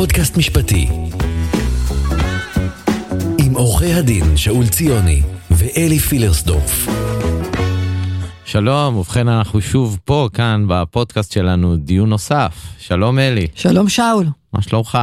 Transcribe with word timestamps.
פודקאסט 0.00 0.36
משפטי. 0.36 0.88
עם 3.38 3.54
עורכי 3.54 3.92
הדין 3.92 4.36
שאול 4.36 4.66
ציוני 4.66 5.22
ואלי 5.50 5.98
פילרסדורף. 5.98 6.88
שלום, 8.44 8.96
ובכן 8.96 9.28
אנחנו 9.28 9.60
שוב 9.60 9.98
פה, 10.04 10.28
כאן 10.32 10.64
בפודקאסט 10.68 11.32
שלנו, 11.32 11.76
דיון 11.76 12.08
נוסף. 12.08 12.54
שלום 12.78 13.18
אלי, 13.18 13.46
שלום 13.54 13.88
שאול, 13.88 14.26
מה 14.52 14.62
שלומך? 14.62 14.98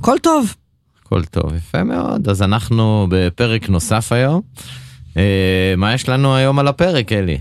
הכל 0.00 0.16
טוב. 0.22 0.54
הכל 1.02 1.24
טוב, 1.24 1.54
יפה 1.54 1.84
מאוד. 1.84 2.28
אז 2.28 2.42
אנחנו 2.42 3.06
בפרק 3.10 3.68
נוסף 3.68 4.12
היום. 4.12 4.40
אה, 5.16 5.74
מה 5.76 5.94
יש 5.94 6.08
לנו 6.08 6.34
היום 6.34 6.58
על 6.58 6.68
הפרק, 6.68 7.12
אלי? 7.12 7.38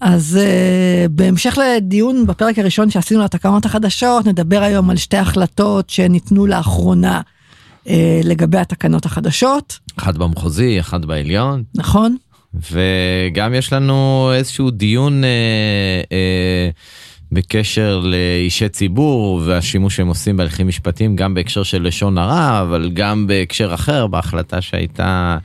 אז 0.00 0.38
uh, 0.40 1.08
בהמשך 1.08 1.58
לדיון 1.58 2.26
בפרק 2.26 2.58
הראשון 2.58 2.90
שעשינו 2.90 3.20
על 3.20 3.26
התקנות 3.26 3.64
החדשות, 3.64 4.26
נדבר 4.26 4.62
היום 4.62 4.90
על 4.90 4.96
שתי 4.96 5.16
החלטות 5.16 5.90
שניתנו 5.90 6.46
לאחרונה 6.46 7.20
uh, 7.84 7.88
לגבי 8.24 8.58
התקנות 8.58 9.06
החדשות, 9.06 9.78
אחד 9.98 10.18
במחוזי, 10.18 10.80
אחד 10.80 11.04
בעליון, 11.04 11.62
נכון? 11.74 12.16
וגם 12.54 13.54
יש 13.54 13.72
לנו 13.72 14.30
איזשהו 14.34 14.70
דיון 14.70 15.24
אה, 15.24 15.30
אה, 16.12 16.70
בקשר 17.32 18.00
לאישי 18.04 18.68
ציבור 18.68 19.42
והשימוש 19.46 19.96
שהם 19.96 20.08
עושים 20.08 20.36
בהליכים 20.36 20.68
משפטיים, 20.68 21.16
גם 21.16 21.34
בהקשר 21.34 21.62
של 21.62 21.82
לשון 21.82 22.18
הרע, 22.18 22.60
אבל 22.62 22.90
גם 22.94 23.26
בהקשר 23.26 23.74
אחר, 23.74 24.06
בהחלטה 24.06 24.60
שהייתה 24.60 25.38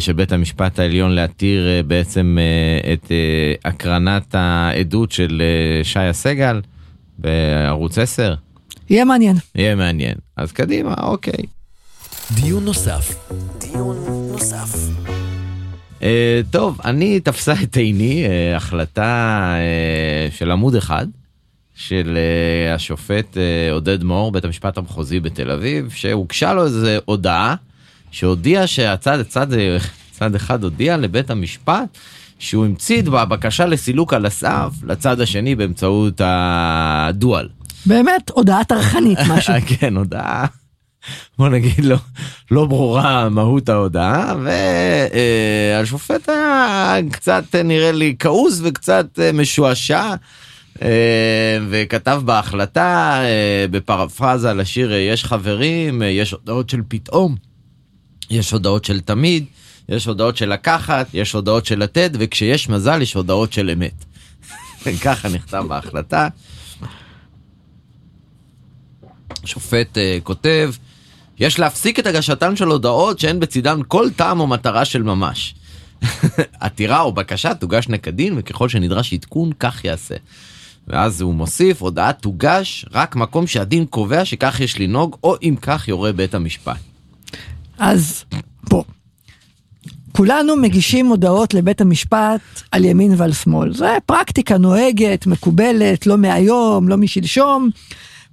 של 0.00 0.12
בית 0.12 0.32
המשפט 0.32 0.78
העליון 0.78 1.10
להתיר 1.10 1.68
אה, 1.68 1.82
בעצם 1.82 2.38
אה, 2.40 2.92
את 2.92 3.12
אה, 3.12 3.70
הקרנת 3.70 4.34
העדות 4.34 5.12
של 5.12 5.42
אה, 5.44 5.84
שיה 5.84 6.12
סגל 6.12 6.60
בערוץ 7.18 7.98
10. 7.98 8.34
יהיה 8.90 9.04
מעניין. 9.04 9.36
יהיה 9.54 9.74
מעניין. 9.74 10.14
אז 10.36 10.52
קדימה, 10.52 10.94
אוקיי. 11.02 11.44
דיון 12.34 12.64
נוסף. 12.64 13.30
דיון 13.58 13.96
נוסף. 14.32 14.76
Uh, 15.98 16.02
טוב, 16.50 16.80
אני 16.84 17.20
תפסה 17.20 17.54
את 17.62 17.76
עיני 17.76 18.26
uh, 18.26 18.56
החלטה 18.56 19.54
uh, 20.30 20.36
של 20.36 20.50
עמוד 20.50 20.74
אחד 20.74 21.06
של 21.74 22.18
uh, 22.18 22.74
השופט 22.74 23.34
uh, 23.34 23.72
עודד 23.72 24.04
מור, 24.04 24.32
בית 24.32 24.44
המשפט 24.44 24.78
המחוזי 24.78 25.20
בתל 25.20 25.50
אביב, 25.50 25.90
שהוגשה 25.90 26.54
לו 26.54 26.64
איזו 26.64 26.88
הודעה 27.04 27.54
שהודיע 28.10 28.66
שהצד, 28.66 29.22
צד, 29.22 29.46
צד 30.10 30.34
אחד 30.34 30.64
הודיע 30.64 30.96
לבית 30.96 31.30
המשפט 31.30 31.98
שהוא 32.38 32.64
המציא 32.64 33.02
בבקשה 33.02 33.66
לסילוק 33.66 34.14
על 34.14 34.26
הסף 34.26 34.70
לצד 34.82 35.20
השני 35.20 35.54
באמצעות 35.54 36.20
הדואל. 36.24 37.48
באמת, 37.86 38.30
הודעה 38.30 38.64
טרחנית 38.64 39.18
משהו. 39.28 39.54
כן, 39.80 39.96
הודעה, 39.96 40.46
בוא 41.38 41.48
נגיד 41.48 41.84
לא, 41.84 41.96
לא 42.50 42.66
ברורה 42.66 43.28
מהות 43.28 43.68
ההודעה, 43.68 44.34
והשופט 45.78 46.28
היה 46.28 46.96
קצת 47.10 47.44
אה, 47.54 47.62
נראה 47.62 47.92
לי 47.92 48.16
כעוס 48.18 48.60
וקצת 48.62 49.06
אה, 49.18 49.32
משועשע. 49.32 50.14
אה, 50.82 51.58
וכתב 51.70 52.22
בהחלטה 52.24 53.22
בפרפרזה 53.70 54.52
לשיר 54.52 54.92
יש 54.92 55.24
חברים 55.24 56.02
יש 56.02 56.32
הודעות 56.32 56.70
של 56.70 56.80
פתאום 56.88 57.34
יש 58.30 58.50
הודעות 58.50 58.84
של 58.84 59.00
תמיד 59.00 59.44
יש 59.88 60.06
הודעות 60.06 60.36
של 60.36 60.52
לקחת 60.52 61.06
יש 61.14 61.32
הודעות 61.32 61.66
של 61.66 61.78
לתת 61.78 62.10
וכשיש 62.12 62.68
מזל 62.68 63.02
יש 63.02 63.14
הודעות 63.14 63.52
של 63.52 63.70
אמת. 63.70 64.04
ככה 65.04 65.28
נכתב 65.28 65.64
בהחלטה. 65.68 66.28
השופט 69.44 69.96
uh, 69.96 70.22
כותב, 70.22 70.72
יש 71.38 71.58
להפסיק 71.58 71.98
את 71.98 72.06
הגשתן 72.06 72.56
של 72.56 72.68
הודעות 72.68 73.18
שאין 73.18 73.40
בצידן 73.40 73.80
כל 73.88 74.10
טעם 74.16 74.40
או 74.40 74.46
מטרה 74.46 74.84
של 74.84 75.02
ממש. 75.02 75.54
עתירה 76.60 77.00
או 77.00 77.12
בקשה 77.12 77.54
תוגשנה 77.54 77.98
כדין 77.98 78.34
וככל 78.36 78.68
שנדרש 78.68 79.12
עדכון 79.12 79.52
כך 79.60 79.84
יעשה. 79.84 80.14
ואז 80.88 81.20
הוא 81.20 81.34
מוסיף, 81.34 81.82
הודעה 81.82 82.12
תוגש 82.12 82.84
רק 82.92 83.16
מקום 83.16 83.46
שהדין 83.46 83.86
קובע 83.86 84.24
שכך 84.24 84.60
יש 84.60 84.80
לנהוג 84.80 85.16
או 85.24 85.36
אם 85.42 85.54
כך 85.62 85.88
יורה 85.88 86.12
בית 86.12 86.34
המשפט. 86.34 86.87
אז 87.78 88.24
בוא. 88.70 88.82
כולנו 90.12 90.56
מגישים 90.56 91.06
הודעות 91.06 91.54
לבית 91.54 91.80
המשפט 91.80 92.40
על 92.72 92.84
ימין 92.84 93.14
ועל 93.16 93.32
שמאל. 93.32 93.74
זה 93.74 93.96
פרקטיקה 94.06 94.58
נוהגת, 94.58 95.26
מקובלת, 95.26 96.06
לא 96.06 96.18
מהיום, 96.18 96.88
לא 96.88 96.96
משלשום. 96.96 97.70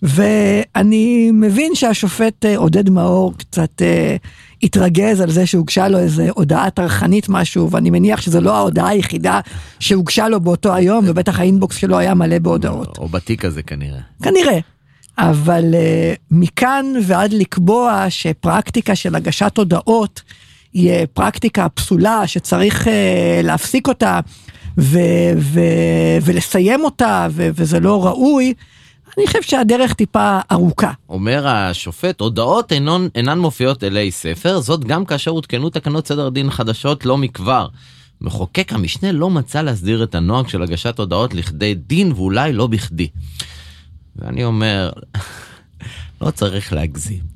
ואני 0.01 1.31
מבין 1.33 1.75
שהשופט 1.75 2.45
אה, 2.45 2.57
עודד 2.57 2.89
מאור 2.89 3.33
קצת 3.38 3.81
אה, 3.81 4.16
התרגז 4.63 5.22
על 5.22 5.31
זה 5.31 5.45
שהוגשה 5.45 5.88
לו 5.88 6.00
איזה 6.00 6.29
הודעה 6.35 6.69
טרחנית 6.69 7.29
משהו, 7.29 7.72
ואני 7.72 7.89
מניח 7.89 8.22
שזו 8.22 8.41
לא 8.41 8.56
ההודעה 8.56 8.89
היחידה 8.89 9.39
שהוגשה 9.79 10.27
לו 10.27 10.39
באותו 10.39 10.73
היום, 10.73 11.06
ובטח 11.07 11.39
האינבוקס 11.39 11.75
שלו 11.75 11.97
היה 11.97 12.13
מלא 12.13 12.39
בהודעות. 12.39 12.97
או 12.97 13.07
בתיק 13.07 13.45
הזה 13.45 13.63
כנראה. 13.63 14.00
כנראה. 14.23 14.59
אבל 15.17 15.63
uh, 15.73 16.17
מכאן 16.31 16.85
ועד 17.03 17.33
לקבוע 17.33 18.05
שפרקטיקה 18.09 18.95
של 18.95 19.15
הגשת 19.15 19.57
הודעות 19.57 20.21
היא 20.73 20.91
אה, 20.91 21.03
פרקטיקה 21.13 21.69
פסולה 21.69 22.27
שצריך 22.27 22.87
uh, 22.87 22.89
להפסיק 23.43 23.87
אותה 23.87 24.19
ו- 24.77 25.33
ו- 25.37 26.17
ולסיים 26.21 26.83
אותה 26.83 27.27
ו- 27.31 27.49
וזה 27.55 27.79
לא 27.79 28.05
ראוי, 28.05 28.53
אני 29.17 29.27
חושב 29.27 29.41
שהדרך 29.41 29.93
טיפה 29.93 30.39
ארוכה. 30.51 30.91
אומר 31.09 31.47
השופט, 31.47 32.21
הודעות 32.21 32.71
אינון, 32.71 33.09
אינן 33.15 33.39
מופיעות 33.39 33.83
אלי 33.83 34.11
ספר, 34.11 34.59
זאת 34.59 34.85
גם 34.85 35.05
כאשר 35.05 35.31
הותקנו 35.31 35.69
תקנות 35.69 36.07
סדר 36.07 36.29
דין 36.29 36.49
חדשות 36.49 37.05
לא 37.05 37.17
מכבר. 37.17 37.67
מחוקק 38.21 38.73
המשנה 38.73 39.11
לא 39.11 39.29
מצא 39.29 39.61
להסדיר 39.61 40.03
את 40.03 40.15
הנוהג 40.15 40.47
של 40.47 40.63
הגשת 40.63 40.99
הודעות 40.99 41.33
לכדי 41.33 41.73
דין 41.73 42.11
ואולי 42.11 42.53
לא 42.53 42.67
בכדי. 42.67 43.07
ואני 44.15 44.43
אומר, 44.43 44.91
לא 46.21 46.31
צריך 46.31 46.73
להגזים. 46.73 47.35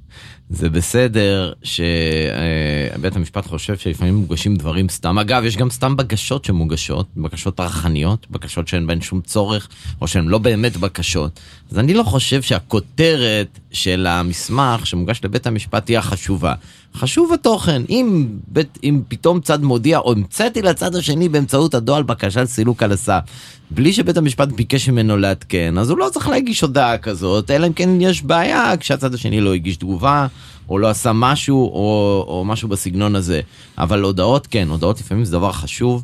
זה 0.50 0.70
בסדר 0.70 1.54
שבית 1.64 3.16
המשפט 3.16 3.48
חושב 3.48 3.78
שלפעמים 3.78 4.16
מוגשים 4.16 4.56
דברים 4.56 4.90
סתם. 4.90 5.20
אגב, 5.20 5.44
יש 5.44 5.58
גם 5.58 5.70
סתם 5.70 5.98
בקשות 5.98 6.46
שמוגשות, 6.46 7.08
בקשות 7.18 7.56
טרחניות, 7.56 8.28
בקשות 8.30 8.68
שאין 8.68 8.88
בהן 8.88 9.02
שום 9.02 9.22
צורך, 9.22 9.68
או 10.02 10.08
שהן 10.08 10.28
לא 10.28 10.38
באמת 10.38 10.78
בקשות. 10.78 11.40
אז 11.72 11.80
אני 11.80 11.94
לא 11.94 12.04
חושב 12.04 12.42
שהכותרת 12.42 13.60
של 13.72 14.08
המסמך 14.08 14.88
שמוגש 14.88 15.22
לבית 15.24 15.48
המשפט 15.48 15.90
היא 15.90 15.98
החשובה. 15.98 16.54
חשוב 16.96 17.34
התוכן. 17.34 17.82
אם, 17.90 18.28
בית, 18.48 18.78
אם 18.84 19.02
פתאום 19.08 19.42
צד 19.42 19.64
מודיע, 19.64 20.00
או 20.00 20.12
המצאתי 20.12 20.62
לצד 20.62 20.96
השני 20.96 21.30
באמצעות 21.30 21.74
הדואל 21.74 22.04
בקשה 22.04 22.44
לסילוק 22.44 22.84
על 22.84 22.92
הסף, 22.92 23.20
בלי 23.72 23.94
שבית 23.94 24.18
המשפט 24.18 24.48
ביקש 24.48 24.90
ממנו 24.90 25.18
לעדכן, 25.18 25.78
אז 25.78 25.90
הוא 25.90 25.98
לא 25.98 26.10
צריך 26.12 26.28
להגיש 26.28 26.62
הודעה 26.62 26.98
כזאת, 26.98 27.52
אלא 27.52 27.68
אם 27.68 27.74
כן 27.74 28.02
יש 28.02 28.24
בעיה 28.24 28.78
כשהצד 28.80 29.14
השני 29.14 29.42
לא 29.42 29.54
הגיש 29.54 29.78
תגובה, 29.78 30.28
או 30.70 30.78
לא 30.78 30.90
עשה 30.90 31.14
משהו, 31.14 31.58
או, 31.58 32.26
או 32.28 32.46
משהו 32.46 32.70
בסגנון 32.70 33.16
הזה. 33.16 33.42
אבל 33.78 34.02
הודעות 34.02 34.48
כן, 34.48 34.68
הודעות 34.70 35.00
לפעמים 35.00 35.26
זה 35.26 35.32
דבר 35.32 35.52
חשוב. 35.52 36.04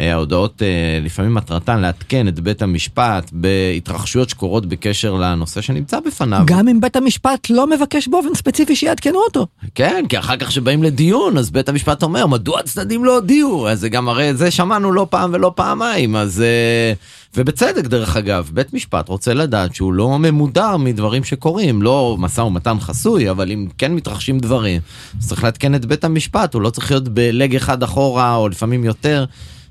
אה, 0.00 0.12
ההודעות 0.12 0.62
אה, 0.62 0.98
לפעמים 1.02 1.34
מטרתן 1.34 1.80
לעדכן 1.80 2.28
את 2.28 2.40
בית 2.40 2.62
המשפט 2.62 3.30
בהתרחשויות 3.32 4.28
שקורות 4.28 4.66
בקשר 4.66 5.14
לנושא 5.14 5.60
שנמצא 5.60 6.00
בפניו. 6.00 6.42
גם 6.46 6.68
אם 6.68 6.80
בית 6.80 6.96
המשפט 6.96 7.50
לא 7.50 7.66
מבקש 7.66 8.08
באופן 8.08 8.34
ספציפי 8.34 8.76
שיעדכנו 8.76 9.18
אותו. 9.18 9.46
כן, 9.74 10.04
כי 10.08 10.18
אחר 10.18 10.36
כך 10.36 10.52
שבאים 10.52 10.82
לדיון, 10.82 11.38
אז 11.38 11.50
בית 11.50 11.68
המשפט 11.68 12.02
אומר, 12.02 12.26
מדוע 12.26 12.60
הצדדים 12.60 13.04
לא 13.04 13.14
הודיעו? 13.14 13.68
אז 13.68 13.80
זה 13.80 13.88
גם 13.88 14.08
הרי 14.08 14.34
זה 14.34 14.50
שמענו 14.50 14.92
לא 14.92 15.06
פעם 15.10 15.30
ולא 15.32 15.52
פעמיים, 15.56 16.16
אז... 16.16 16.40
אה, 16.40 16.92
ובצדק 17.36 17.84
דרך 17.84 18.16
אגב, 18.16 18.50
בית 18.54 18.74
משפט 18.74 19.08
רוצה 19.08 19.34
לדעת 19.34 19.74
שהוא 19.74 19.92
לא 19.92 20.18
ממודר 20.18 20.76
מדברים 20.76 21.24
שקורים, 21.24 21.82
לא 21.82 22.16
משא 22.18 22.40
ומתן 22.40 22.80
חסוי, 22.80 23.30
אבל 23.30 23.52
אם 23.52 23.66
כן 23.78 23.94
מתרחשים 23.94 24.38
דברים, 24.38 24.80
אז 25.18 25.28
צריך 25.28 25.44
לעדכן 25.44 25.74
את 25.74 25.84
בית 25.86 26.04
המשפט, 26.04 26.54
הוא 26.54 26.62
לא 26.62 26.70
צריך 26.70 26.90
להיות 26.90 27.08
בלג 27.08 27.56
אחד 27.56 27.82
אחורה, 27.82 28.34
או 28.34 28.48
לפעמים 28.48 28.84
יותר. 28.84 29.24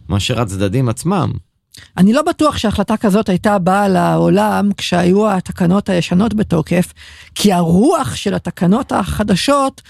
מאשר 0.10 0.42
הצדדים 0.42 0.90
עצמם. 0.90 1.32
אני 1.98 2.14
לא 2.14 2.22
בטוח 2.22 2.58
שהחלטה 2.58 2.98
כזאת 2.98 3.30
הייתה 3.30 3.60
באה 3.60 3.88
לעולם 3.88 4.70
כשהיו 4.78 5.32
התקנות 5.32 5.90
הישנות 5.90 6.34
בתוקף, 6.34 6.94
כי 7.36 7.54
הרוח 7.54 8.16
של 8.16 8.34
התקנות 8.34 8.92
החדשות 8.92 9.82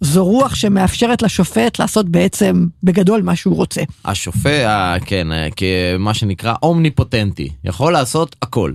זו 0.00 0.24
רוח 0.24 0.54
שמאפשרת 0.54 1.22
לשופט 1.22 1.78
לעשות 1.78 2.08
בעצם 2.08 2.66
בגדול 2.82 3.22
מה 3.22 3.36
שהוא 3.36 3.56
רוצה. 3.56 3.82
השופט, 4.04 5.02
כן, 5.06 5.26
כמה 5.56 6.14
שנקרא 6.14 6.54
אומניפוטנטי, 6.62 7.48
יכול 7.64 7.92
לעשות 7.92 8.36
הכל. 8.42 8.72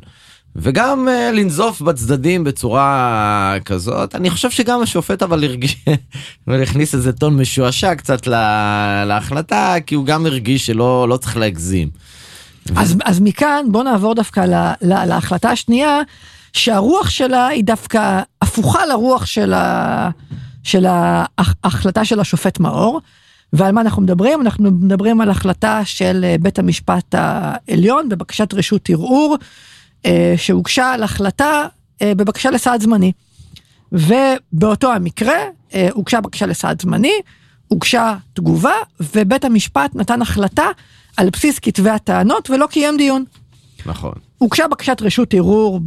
וגם 0.56 1.08
uh, 1.08 1.36
לנזוף 1.36 1.82
בצדדים 1.82 2.44
בצורה 2.44 3.56
כזאת 3.66 4.16
אני 4.16 4.30
חושב 4.30 4.52
שגם 4.52 4.82
השופט 4.82 5.24
אבל 5.24 5.44
הרגיש 5.44 5.86
והכניס 6.48 6.94
איזה 6.94 7.14
טון 7.14 7.38
משועשע 7.38 7.96
קצת 7.96 8.28
לה, 8.28 9.06
להחלטה 9.06 9.76
כי 9.86 9.96
הוא 9.96 10.06
גם 10.06 10.26
הרגיש 10.26 10.66
שלא 10.66 11.10
לא 11.10 11.18
צריך 11.18 11.38
להגזים. 11.38 11.90
אז, 12.76 12.92
ו... 12.92 12.98
אז 13.06 13.20
מכאן 13.20 13.66
בוא 13.72 13.84
נעבור 13.84 14.16
דווקא 14.16 14.40
לה, 14.40 14.74
לה, 14.82 15.06
להחלטה 15.06 15.50
השנייה 15.50 16.02
שהרוח 16.54 17.10
שלה 17.10 17.48
היא 17.48 17.64
דווקא 17.64 18.22
הפוכה 18.42 18.86
לרוח 18.86 19.26
של, 19.26 19.54
ה, 19.54 20.10
של 20.64 20.86
ההחלטה 20.88 22.06
של 22.06 22.20
השופט 22.20 22.60
מאור. 22.60 23.02
ועל 23.54 23.72
מה 23.72 23.82
אנחנו 23.82 24.02
מדברים? 24.02 24.42
אנחנו 24.42 24.72
מדברים 24.72 25.22
על 25.22 25.30
החלטה 25.30 25.82
של 25.86 26.22
אה, 26.24 26.36
בית 26.40 26.60
המשפט 26.60 27.16
העליון 27.18 28.10
בבקשת 28.10 28.54
רשות 28.54 28.90
ערעור, 28.90 29.38
שהוגשה 30.38 30.92
על 30.92 31.04
החלטה 31.04 31.66
אה, 32.02 32.16
בבקשה 32.16 32.52
לסעד 32.52 32.82
זמני. 32.82 33.12
ובאותו 33.92 34.94
המקרה 34.94 35.36
הוגשה 35.92 36.22
בקשה 36.22 36.46
לסעד 36.46 36.82
זמני, 36.82 37.14
הוגשה 37.68 38.16
תגובה, 38.34 38.74
ובית 39.00 39.46
המשפט 39.46 39.96
נתן 39.96 40.22
החלטה 40.22 40.66
על 41.18 41.30
בסיס 41.30 41.60
כתבי 41.60 41.90
הטענות 41.90 42.50
ולא 42.50 42.68
קיים 42.68 42.98
דיון. 42.98 43.24
נכון. 43.86 44.14
הוגשה 44.38 44.68
בקשת 44.68 44.98
רשות 45.02 45.34
ערעור 45.34 45.80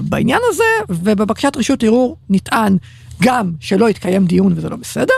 בעניין 0.00 0.40
הזה, 0.50 0.64
ובבקשת 0.88 1.56
רשות 1.56 1.82
ערעור 1.84 2.16
נטען 2.30 2.76
גם 3.22 3.52
שלא 3.60 3.88
התקיים 3.88 4.26
דיון 4.26 4.52
וזה 4.56 4.68
לא 4.68 4.76
בסדר, 4.76 5.14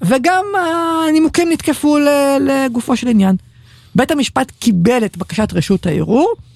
וגם 0.00 0.44
הנימוקים 1.08 1.48
נתקפו 1.52 1.98
לגופו 2.40 2.96
של 2.96 3.08
עניין. 3.08 3.36
בית 3.94 4.10
המשפט 4.10 4.52
קיבל 4.58 5.04
את 5.04 5.16
בקשת 5.16 5.52
רשות 5.52 5.86
הערעור, 5.86 6.34
אה, 6.36 6.49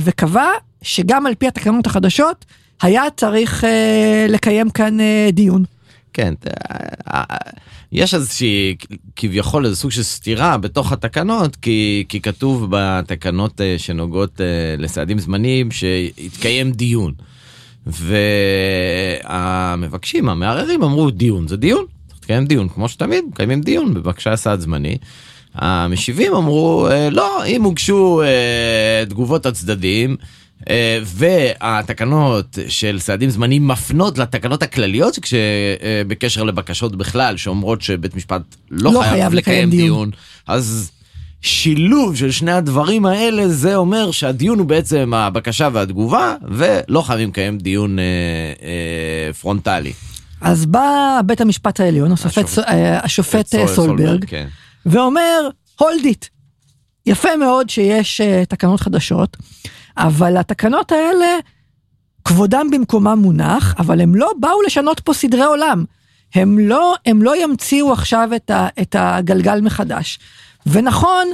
וקבע 0.00 0.48
שגם 0.82 1.26
על 1.26 1.34
פי 1.34 1.48
התקנות 1.48 1.86
החדשות, 1.86 2.44
היה 2.82 3.02
צריך 3.16 3.64
אה, 3.64 4.26
לקיים 4.28 4.70
כאן 4.70 5.00
אה, 5.00 5.28
דיון. 5.32 5.64
כן, 6.12 6.34
יש 7.92 8.14
איזושהי, 8.14 8.76
כביכול 9.16 9.64
איזה 9.64 9.76
סוג 9.76 9.90
של 9.90 10.02
סתירה 10.02 10.58
בתוך 10.58 10.92
התקנות, 10.92 11.56
כי, 11.56 12.04
כי 12.08 12.20
כתוב 12.20 12.66
בתקנות 12.70 13.60
שנוגעות 13.78 14.40
לסעדים 14.78 15.18
זמניים 15.18 15.70
שהתקיים 15.70 16.72
דיון. 16.72 17.12
והמבקשים, 19.24 20.28
המערערים 20.28 20.82
אמרו 20.82 21.10
דיון 21.10 21.48
זה 21.48 21.56
דיון, 21.56 21.84
צריך 22.08 22.20
לקיים 22.22 22.46
דיון, 22.46 22.68
כמו 22.68 22.88
שתמיד 22.88 23.24
מקיימים 23.30 23.60
דיון 23.60 23.94
בבקשה 23.94 24.36
סעד 24.36 24.60
זמני. 24.60 24.98
המשיבים 25.56 26.34
אמרו 26.34 26.88
לא, 27.10 27.44
אם 27.46 27.62
הוגשו 27.62 28.22
תגובות 29.08 29.46
הצדדים, 29.46 30.16
אה, 30.70 30.98
והתקנות 31.04 32.58
של 32.68 32.98
סעדים 32.98 33.30
זמניים 33.30 33.68
מפנות 33.68 34.18
לתקנות 34.18 34.62
הכלליות 34.62 35.18
בקשר 36.06 36.42
לבקשות 36.42 36.96
בכלל 36.96 37.36
שאומרות 37.36 37.82
שבית 37.82 38.14
משפט 38.14 38.42
לא, 38.70 38.92
לא 38.92 39.00
חייב, 39.00 39.12
חייב 39.12 39.34
לקיים 39.34 39.70
דיון. 39.70 39.86
דיון 39.86 40.10
אז 40.46 40.90
שילוב 41.40 42.16
של 42.16 42.30
שני 42.30 42.52
הדברים 42.52 43.06
האלה 43.06 43.48
זה 43.48 43.76
אומר 43.76 44.10
שהדיון 44.10 44.58
הוא 44.58 44.66
בעצם 44.66 45.12
הבקשה 45.14 45.68
והתגובה 45.72 46.34
ולא 46.48 47.02
חייבים 47.02 47.28
לקיים 47.28 47.58
דיון 47.58 47.98
אה, 47.98 48.04
אה, 48.62 49.32
פרונטלי. 49.32 49.92
אז 50.40 50.66
בא 50.66 51.20
בית 51.26 51.40
המשפט 51.40 51.80
העליון 51.80 52.12
השופט, 52.12 52.44
השופט, 52.44 52.68
אה, 52.68 53.00
השופט 53.04 53.46
סול, 53.46 53.66
סולברג, 53.66 53.74
סולברג 53.74 54.24
כן. 54.24 54.46
ואומר 54.86 55.48
hold 55.78 56.04
it. 56.04 56.26
יפה 57.06 57.36
מאוד 57.36 57.70
שיש 57.70 58.20
uh, 58.20 58.46
תקנות 58.46 58.80
חדשות. 58.80 59.36
אבל 59.96 60.36
התקנות 60.36 60.92
האלה, 60.92 61.26
כבודם 62.24 62.66
במקומם 62.72 63.18
מונח, 63.18 63.74
אבל 63.78 64.00
הם 64.00 64.14
לא 64.14 64.32
באו 64.40 64.62
לשנות 64.62 65.00
פה 65.00 65.12
סדרי 65.12 65.44
עולם. 65.44 65.84
הם 66.34 66.58
לא, 66.58 66.94
הם 67.06 67.22
לא 67.22 67.42
ימציאו 67.42 67.92
עכשיו 67.92 68.30
את, 68.36 68.50
ה, 68.50 68.68
את 68.80 68.96
הגלגל 68.98 69.60
מחדש. 69.60 70.18
ונכון 70.66 71.26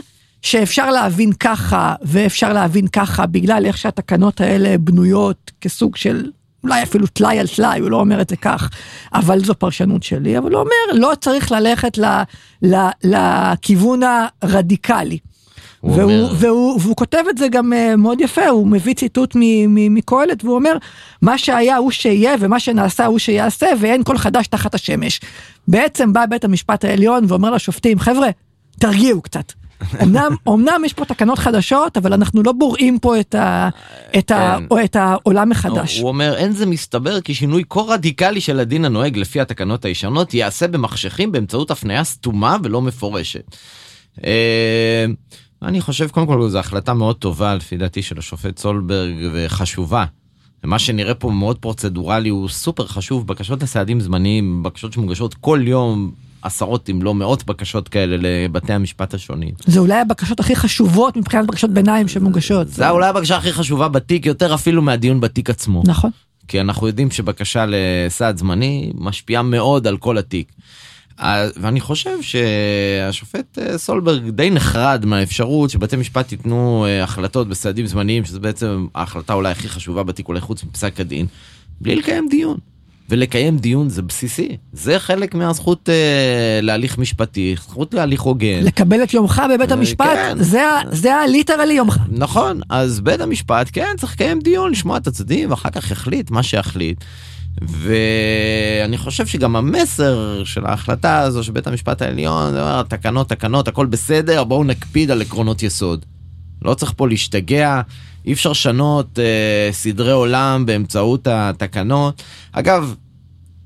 שאפשר 0.43 0.91
להבין 0.91 1.33
ככה, 1.33 1.95
ואפשר 2.03 2.53
להבין 2.53 2.87
ככה, 2.87 3.27
בגלל 3.27 3.67
איך 3.67 3.79
שהתקנות 3.79 4.41
האלה 4.41 4.79
בנויות 4.79 5.51
כסוג 5.61 5.97
של 5.97 6.31
אולי 6.65 6.83
אפילו 6.83 7.07
טלאי 7.07 7.39
על 7.39 7.47
טלאי, 7.47 7.81
הוא 7.81 7.91
לא 7.91 7.97
אומר 7.97 8.21
את 8.21 8.29
זה 8.29 8.37
כך, 8.37 8.71
אבל 9.15 9.45
זו 9.45 9.55
פרשנות 9.55 10.03
שלי, 10.03 10.39
אבל 10.39 10.53
הוא 10.53 10.61
אומר, 10.61 11.01
לא 11.01 11.13
צריך 11.21 11.53
ללכת 11.53 11.99
ל, 11.99 12.05
ל, 12.63 12.75
לכיוון 13.05 14.01
הרדיקלי. 14.43 15.19
והוא, 15.83 16.03
אומר... 16.03 16.35
והוא, 16.39 16.81
והוא 16.81 16.97
כותב 16.97 17.25
את 17.31 17.39
זה 17.39 17.49
גם 17.49 17.73
uh, 17.73 17.97
מאוד 17.97 18.21
יפה, 18.21 18.49
הוא 18.49 18.67
מביא 18.67 18.95
ציטוט 18.95 19.37
מקהלת 19.69 20.45
והוא 20.45 20.55
אומר, 20.55 20.77
מה 21.23 21.39
שהיה 21.39 21.77
הוא 21.77 21.91
שיהיה 21.91 22.35
ומה 22.41 22.61
שנעשה 22.61 23.07
הוא 23.07 23.19
שיעשה 23.19 23.67
ואין 23.81 24.03
כל 24.05 24.19
חדש 24.19 24.47
תחת 24.47 24.75
השמש. 24.75 25.21
בעצם 25.69 26.13
בא 26.13 26.27
בית 26.27 26.45
המשפט 26.45 26.85
העליון 26.85 27.25
ואומר 27.29 27.51
לשופטים, 27.51 27.99
חבר'ה, 27.99 28.29
תרגיעו 28.79 29.23
קצת. 29.23 29.53
אמנם, 30.03 30.37
אמנם 30.49 30.83
יש 30.85 30.93
פה 30.93 31.05
תקנות 31.05 31.39
חדשות, 31.39 31.97
אבל 31.97 32.13
אנחנו 32.13 32.43
לא 32.43 32.53
בוראים 32.53 32.99
פה 32.99 33.21
את, 33.21 33.35
ה, 33.35 33.69
את, 34.19 34.29
כן. 34.29 34.35
ה, 34.35 34.59
או 34.71 34.85
את 34.85 34.97
העולם 34.97 35.49
מחדש. 35.49 35.99
הוא 36.01 36.09
אומר, 36.09 36.37
אין 36.37 36.53
זה 36.53 36.67
מסתבר 36.67 37.21
כי 37.21 37.35
שינוי 37.35 37.65
כה 37.71 37.81
רדיקלי 37.81 38.41
של 38.41 38.61
הדין 38.61 38.85
הנוהג 38.85 39.17
לפי 39.17 39.41
התקנות 39.41 39.85
הישנות 39.85 40.35
ייעשה 40.35 40.69
במחשכים 40.69 41.33
באמצעות 41.33 41.71
הפניה 41.71 42.05
סתומה 42.05 42.57
ולא 42.63 42.83
מפורשת. 42.83 43.57
אה, 44.25 45.07
אני 45.63 45.81
חושב 45.81 46.09
קודם 46.09 46.27
כל 46.27 46.49
זו 46.49 46.59
החלטה 46.59 46.95
מאוד 46.95 47.17
טובה 47.17 47.55
לפי 47.55 47.77
דעתי 47.77 48.03
של 48.03 48.19
השופט 48.19 48.59
סולברג 48.59 49.15
וחשובה. 49.33 50.05
מה 50.65 50.79
שנראה 50.79 51.15
פה 51.15 51.31
מאוד 51.31 51.59
פרוצדורלי 51.59 52.29
הוא 52.29 52.49
סופר 52.49 52.87
חשוב 52.87 53.27
בקשות 53.27 53.63
לסעדים 53.63 54.01
זמניים 54.01 54.63
בקשות 54.63 54.93
שמוגשות 54.93 55.35
כל 55.35 55.61
יום 55.67 56.13
עשרות 56.43 56.91
אם 56.91 57.03
לא 57.03 57.15
מאות 57.15 57.45
בקשות 57.45 57.89
כאלה 57.89 58.17
לבתי 58.21 58.73
המשפט 58.73 59.15
השונים. 59.15 59.55
זה 59.67 59.81
אולי 59.81 60.01
הבקשות 60.01 60.41
הכי 60.41 60.57
חשובות 60.57 61.17
מבחינת 61.17 61.47
בקשות 61.47 61.71
ביניים 61.71 62.09
שמוגשות. 62.09 62.69
זה 62.69 62.91
אולי 62.91 63.09
הבקשה 63.09 63.37
הכי 63.37 63.53
חשובה 63.53 63.89
בתיק 63.89 64.27
יותר 64.27 64.55
אפילו 64.55 64.83
מהדיון 64.83 65.21
בתיק 65.21 65.51
עצמו. 65.51 65.83
נכון. 65.87 66.11
כי 66.49 66.61
אנחנו 66.61 66.87
יודעים 66.87 67.11
שבקשה 67.11 67.65
לסעד 67.69 68.39
זמני 68.39 68.93
משפיעה 68.95 69.43
מאוד 69.43 69.87
על 69.87 69.97
כל 69.97 70.19
התיק. 70.19 70.53
ואני 71.57 71.81
חושב 71.81 72.19
שהשופט 72.23 73.59
אה, 73.59 73.79
סולברג 73.79 74.31
די 74.31 74.51
נחרד 74.51 75.07
מהאפשרות 75.07 75.71
שבתי 75.71 75.97
משפט 75.97 76.33
ייתנו 76.33 76.87
אה, 76.89 77.03
החלטות 77.03 77.49
בסעדים 77.49 77.87
זמניים, 77.87 78.25
שזה 78.25 78.41
בעצם 78.41 78.87
ההחלטה 78.95 79.35
אולי 79.35 79.51
הכי 79.51 79.69
חשובה 79.69 80.03
בתיק 80.03 80.29
אולי 80.29 80.41
חוץ 80.41 80.65
מפסק 80.65 81.01
הדין, 81.01 81.27
בלי 81.81 81.97
לקיים 81.97 82.29
דיון. 82.31 82.59
ולקיים 83.11 83.59
דיון 83.59 83.89
זה 83.89 84.03
בסיסי, 84.03 84.57
זה 84.73 84.99
חלק 84.99 85.35
מהזכות 85.35 85.89
אה, 85.89 86.61
להליך 86.63 86.99
משפטי, 86.99 87.55
זכות 87.59 87.95
להליך 87.95 88.21
הוגן. 88.21 88.65
לקבל 88.65 89.03
את 89.03 89.15
יומך 89.15 89.43
בבית 89.55 89.73
המשפט, 89.73 90.07
כן. 90.15 90.43
זה, 90.43 90.63
זה 90.91 91.15
הליטרלי 91.15 91.75
יומך. 91.75 91.99
נכון, 92.09 92.61
אז 92.69 93.01
בית 93.01 93.21
המשפט 93.21 93.71
כן 93.73 93.95
צריך 93.99 94.13
לקיים 94.13 94.41
דיון, 94.41 94.71
לשמוע 94.71 94.97
את 94.97 95.07
הצדדים 95.07 95.51
ואחר 95.51 95.71
כך 95.71 95.91
יחליט 95.91 96.31
מה 96.31 96.43
שיחליט. 96.43 97.05
ואני 97.61 98.99
חושב 98.99 99.27
שגם 99.27 99.57
המסר 99.57 100.45
של 100.45 100.67
ההחלטה 100.67 101.21
הזו 101.21 101.45
של 101.45 101.53
בית 101.53 101.67
המשפט 101.67 102.03
העליון, 102.03 102.55
תקנות, 102.89 103.29
תקנות, 103.29 103.69
הכל 103.69 103.87
בסדר, 103.87 104.45
בואו 104.45 104.65
נקפיד 104.65 105.11
על 105.11 105.23
עקרונות 105.23 105.63
יסוד. 105.63 106.05
לא 106.65 106.75
צריך 106.75 106.93
פה 106.97 107.09
להשתגע, 107.09 107.81
אי 108.27 108.33
אפשר 108.33 108.51
לשנות 108.51 109.19
אה, 109.19 109.69
סדרי 109.73 110.13
עולם 110.13 110.67
באמצעות 110.67 111.27
התקנות. 111.27 112.23
אגב, 112.53 112.95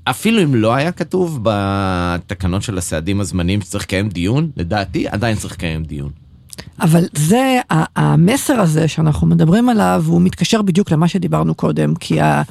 אפילו 0.03 0.43
אם 0.43 0.55
לא 0.55 0.75
היה 0.75 0.91
כתוב 0.91 1.39
בתקנות 1.43 2.63
של 2.63 2.77
הסעדים 2.77 3.21
הזמניים 3.21 3.61
שצריך 3.61 3.83
לקיים 3.83 4.09
דיון, 4.09 4.51
לדעתי 4.57 5.07
עדיין 5.07 5.37
צריך 5.37 5.53
לקיים 5.53 5.83
דיון. 5.83 6.11
אבל 6.81 7.03
זה, 7.13 7.59
המסר 7.95 8.59
הזה 8.59 8.87
שאנחנו 8.87 9.27
מדברים 9.27 9.69
עליו, 9.69 10.03
הוא 10.07 10.21
מתקשר 10.21 10.61
בדיוק 10.61 10.91
למה 10.91 11.07
שדיברנו 11.07 11.55
קודם, 11.55 11.95
כי 11.95 12.21
ה... 12.21 12.41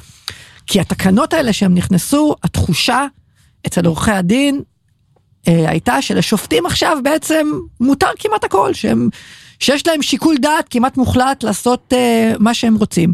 כי 0.67 0.79
התקנות 0.79 1.33
האלה 1.33 1.53
שהם 1.53 1.75
נכנסו, 1.75 2.35
התחושה 2.43 3.05
אצל 3.67 3.85
עורכי 3.85 4.11
הדין 4.11 4.61
אה, 5.47 5.69
הייתה 5.69 6.01
שלשופטים 6.01 6.65
עכשיו 6.65 6.97
בעצם 7.03 7.47
מותר 7.79 8.07
כמעט 8.19 8.43
הכל, 8.43 8.73
שהם, 8.73 9.09
שיש 9.59 9.87
להם 9.87 10.01
שיקול 10.01 10.37
דעת 10.37 10.65
כמעט 10.69 10.97
מוחלט 10.97 11.43
לעשות 11.43 11.93
אה, 11.93 12.33
מה 12.39 12.53
שהם 12.53 12.75
רוצים. 12.75 13.13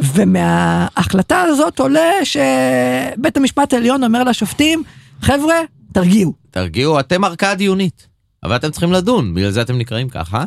ומההחלטה 0.00 1.40
הזאת 1.40 1.78
עולה 1.78 2.10
שבית 2.24 3.36
המשפט 3.36 3.72
העליון 3.72 4.04
אומר 4.04 4.24
לשופטים, 4.24 4.82
חבר'ה, 5.20 5.56
תרגיעו. 5.92 6.32
תרגיעו, 6.50 7.00
אתם 7.00 7.24
ערכאה 7.24 7.54
דיונית. 7.54 8.14
אבל 8.44 8.56
אתם 8.56 8.70
צריכים 8.70 8.92
לדון, 8.92 9.34
בגלל 9.34 9.50
זה 9.50 9.62
אתם 9.62 9.78
נקראים 9.78 10.08
ככה. 10.08 10.44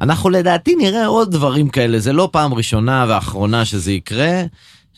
אנחנו 0.00 0.30
לדעתי 0.30 0.74
נראה 0.74 1.06
עוד 1.06 1.32
דברים 1.32 1.68
כאלה, 1.68 1.98
זה 1.98 2.12
לא 2.12 2.28
פעם 2.32 2.54
ראשונה 2.54 3.06
ואחרונה 3.08 3.64
שזה 3.64 3.92
יקרה. 3.92 4.42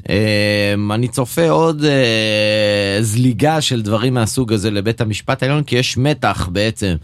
אמ, 0.08 0.92
אני 0.92 1.08
צופה 1.08 1.50
עוד 1.50 1.84
אה, 1.84 2.98
זליגה 3.00 3.60
של 3.60 3.82
דברים 3.82 4.14
מהסוג 4.14 4.52
הזה 4.52 4.70
לבית 4.70 5.00
המשפט 5.00 5.42
העליון, 5.42 5.62
כי 5.62 5.76
יש 5.76 5.96
מתח 5.96 6.48
בעצם 6.52 6.96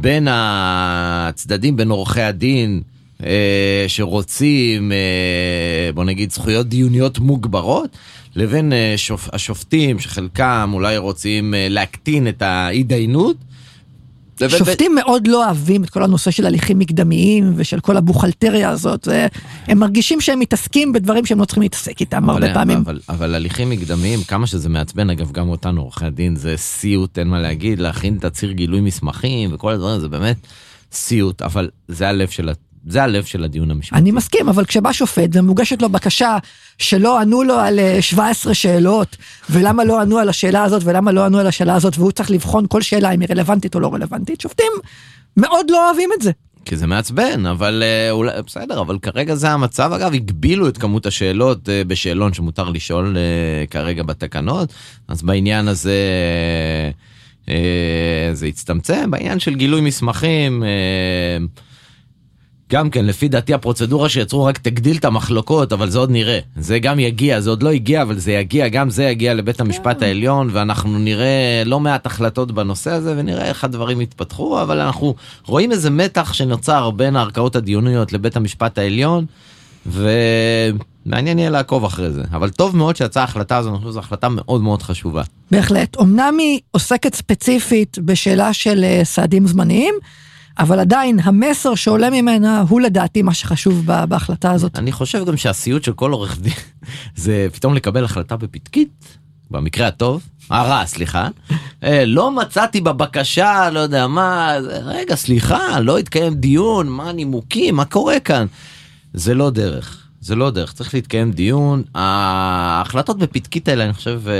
בין 0.00 0.28
הצדדים, 0.30 1.76
בין 1.76 1.90
עורכי 1.90 2.20
הדין, 2.22 2.80
אה, 3.24 3.84
שרוצים, 3.88 4.92
אה, 4.92 5.92
בוא 5.94 6.04
נגיד, 6.04 6.32
זכויות 6.32 6.68
דיוניות 6.68 7.18
מוגברות, 7.18 7.90
לבין 8.36 8.72
השופטים, 9.32 9.98
שחלקם 9.98 10.70
אולי 10.72 10.96
רוצים 10.96 11.54
להקטין 11.56 12.28
את 12.28 12.42
ההתדיינות. 12.42 13.36
שופטים 14.58 14.94
מאוד 14.94 15.26
לא 15.26 15.44
אוהבים 15.46 15.84
את 15.84 15.90
כל 15.90 16.02
הנושא 16.02 16.30
של 16.30 16.46
הליכים 16.46 16.78
מקדמיים 16.78 17.52
ושל 17.56 17.80
כל 17.80 17.96
הבוכלטריה 17.96 18.70
הזאת. 18.70 19.04
זה- 19.04 19.26
הם 19.68 19.78
מרגישים 19.78 20.20
שהם 20.20 20.38
מתעסקים 20.40 20.92
בדברים 20.92 21.26
שהם 21.26 21.38
לא 21.40 21.44
צריכים 21.44 21.62
להתעסק 21.62 22.00
איתם 22.00 22.30
הרבה 22.30 22.54
פעמים. 22.54 22.78
אבל, 23.08 23.34
הליכים 23.34 23.70
מקדמיים, 23.70 24.22
כמה 24.22 24.46
שזה 24.46 24.68
מעצבן, 24.68 25.10
אגב, 25.10 25.32
גם 25.32 25.48
אותנו, 25.48 25.80
עורכי 25.82 26.04
הדין, 26.04 26.36
זה 26.36 26.54
סיוט, 26.56 27.18
אין 27.18 27.28
מה 27.28 27.40
להגיד, 27.40 27.78
להכין 27.80 28.18
תצהיר 28.20 28.52
גילוי 28.52 28.80
מסמכים 28.80 29.50
וכל 29.54 29.72
הדברים, 29.72 30.00
זה 30.00 30.08
באמת 30.08 30.36
סיוט, 30.92 31.42
אבל 31.42 31.68
זה 31.88 32.08
הלב 32.08 32.28
של, 32.28 32.50
זה 32.86 33.02
הלב 33.02 33.24
של 33.24 33.44
הדיון 33.44 33.70
המשפטי. 33.70 33.96
אני 33.96 34.10
מסכים, 34.10 34.48
אבל 34.48 34.64
כשבא 34.64 34.92
שופט 34.92 35.30
ומוגשת 35.32 35.82
לו 35.82 35.88
בקשה 35.88 36.38
שלא 36.78 37.20
ענו 37.20 37.42
לו 37.42 37.58
על 37.58 37.78
אה, 37.78 38.02
17 38.02 38.54
שאלות, 38.54 39.16
ולמה 39.50 39.84
לא 39.84 40.00
ענו 40.00 40.18
על 40.18 40.28
השאלה 40.28 40.64
הזאת 40.64 40.82
ולמה 40.84 41.12
לא 41.12 41.24
ענו 41.24 41.38
על 41.38 41.46
השאלה 41.46 41.74
הזאת, 41.74 41.98
והוא 41.98 42.12
צריך 42.12 42.30
לבחון 42.30 42.66
כל 42.68 42.82
שאלה 42.82 43.10
אם 43.10 43.20
היא 43.20 43.28
רלוונטית 43.30 43.74
או 43.74 43.80
לא 43.80 43.94
רלוונטית, 43.94 44.40
שופטים 44.40 44.72
מאוד 45.36 45.70
לא 45.70 45.88
אוהבים 45.88 46.10
את 46.16 46.22
זה. 46.22 46.30
כי 46.64 46.76
זה 46.76 46.86
מעצבן, 46.86 47.46
אבל 47.46 47.82
אה, 47.86 48.10
אולי, 48.10 48.32
בסדר, 48.46 48.80
אבל 48.80 48.98
כרגע 48.98 49.34
זה 49.34 49.50
המצב. 49.50 49.92
אגב, 49.92 50.14
הגבילו 50.14 50.68
את 50.68 50.78
כמות 50.78 51.06
השאלות 51.06 51.68
אה, 51.68 51.84
בשאלון 51.84 52.32
שמותר 52.34 52.68
לשאול 52.68 53.16
אה, 53.16 53.66
כרגע 53.66 54.02
בתקנות, 54.02 54.72
אז 55.08 55.22
בעניין 55.22 55.68
הזה 55.68 55.94
אה, 57.48 57.54
אה, 57.54 58.34
זה 58.34 58.46
הצטמצם. 58.46 59.10
בעניין 59.10 59.38
של 59.38 59.54
גילוי 59.54 59.80
מסמכים, 59.80 60.62
אה, 60.64 60.68
גם 62.72 62.90
כן, 62.90 63.04
לפי 63.04 63.28
דעתי 63.28 63.54
הפרוצדורה 63.54 64.08
שיצרו 64.08 64.44
רק 64.44 64.58
תגדיל 64.58 64.96
את 64.96 65.04
המחלוקות, 65.04 65.72
אבל 65.72 65.90
זה 65.90 65.98
עוד 65.98 66.10
נראה. 66.10 66.38
זה 66.56 66.78
גם 66.78 66.98
יגיע, 66.98 67.40
זה 67.40 67.50
עוד 67.50 67.62
לא 67.62 67.70
הגיע, 67.70 68.02
אבל 68.02 68.18
זה 68.18 68.32
יגיע, 68.32 68.68
גם 68.68 68.90
זה 68.90 69.04
יגיע 69.04 69.34
לבית 69.34 69.60
המשפט 69.60 70.02
העליון, 70.02 70.48
ואנחנו 70.52 70.98
נראה 70.98 71.62
לא 71.66 71.80
מעט 71.80 72.06
החלטות 72.06 72.52
בנושא 72.52 72.90
הזה, 72.90 73.14
ונראה 73.16 73.44
איך 73.44 73.64
הדברים 73.64 74.00
יתפתחו, 74.00 74.62
אבל 74.62 74.80
אנחנו 74.80 75.14
רואים 75.46 75.72
איזה 75.72 75.90
מתח 75.90 76.32
שנוצר 76.32 76.90
בין 76.90 77.16
הערכאות 77.16 77.56
הדיוניות 77.56 78.12
לבית 78.12 78.36
המשפט 78.36 78.78
העליון, 78.78 79.26
ומעניין 79.86 81.38
יהיה 81.38 81.50
לעקוב 81.50 81.84
אחרי 81.84 82.10
זה. 82.10 82.22
אבל 82.32 82.50
טוב 82.50 82.76
מאוד 82.76 82.96
שיצאה 82.96 83.22
ההחלטה 83.22 83.56
הזו, 83.56 83.68
אני 83.68 83.78
חושב 83.78 83.90
שזו 83.90 83.98
החלטה 83.98 84.28
מאוד 84.28 84.62
מאוד 84.62 84.82
חשובה. 84.82 85.22
בהחלט. 85.50 85.96
אמנם 86.00 86.34
היא 86.38 86.60
עוסקת 86.70 87.14
ספציפית 87.14 87.98
בשאלה 87.98 88.52
של 88.52 88.84
אה, 88.84 89.00
סעדים 89.04 89.46
זמניים, 89.46 89.94
אבל 90.58 90.78
עדיין 90.80 91.18
המסר 91.22 91.74
שעולה 91.74 92.10
ממנה 92.10 92.64
הוא 92.68 92.80
לדעתי 92.80 93.22
מה 93.22 93.34
שחשוב 93.34 93.86
בה- 93.86 94.06
בהחלטה 94.06 94.52
הזאת. 94.52 94.78
אני 94.78 94.92
חושב 94.92 95.24
גם 95.26 95.36
שהסיוט 95.36 95.84
של 95.84 95.92
כל 95.92 96.12
עורך 96.12 96.38
דין 96.40 96.52
זה 97.16 97.46
פתאום 97.52 97.74
לקבל 97.74 98.04
החלטה 98.04 98.36
בפתקית, 98.36 99.18
במקרה 99.50 99.86
הטוב, 99.86 100.22
הרע, 100.50 100.86
סליחה. 100.86 101.28
אה, 101.84 102.04
לא 102.06 102.30
מצאתי 102.30 102.80
בבקשה, 102.80 103.70
לא 103.70 103.80
יודע 103.80 104.06
מה, 104.06 104.52
רגע, 104.84 105.14
סליחה, 105.14 105.80
לא 105.80 105.98
התקיים 105.98 106.34
דיון, 106.34 106.88
מה 106.88 107.08
הנימוקים, 107.10 107.74
מה 107.74 107.84
קורה 107.84 108.20
כאן? 108.20 108.46
זה 109.14 109.34
לא 109.34 109.50
דרך. 109.50 109.98
זה 110.20 110.34
לא 110.36 110.50
דרך, 110.50 110.72
צריך 110.72 110.94
להתקיים 110.94 111.32
דיון. 111.32 111.82
ההחלטות 111.94 113.18
בפתקית 113.18 113.68
האלה, 113.68 113.84
אני 113.84 113.92
חושב, 113.92 114.20
אה, 114.28 114.32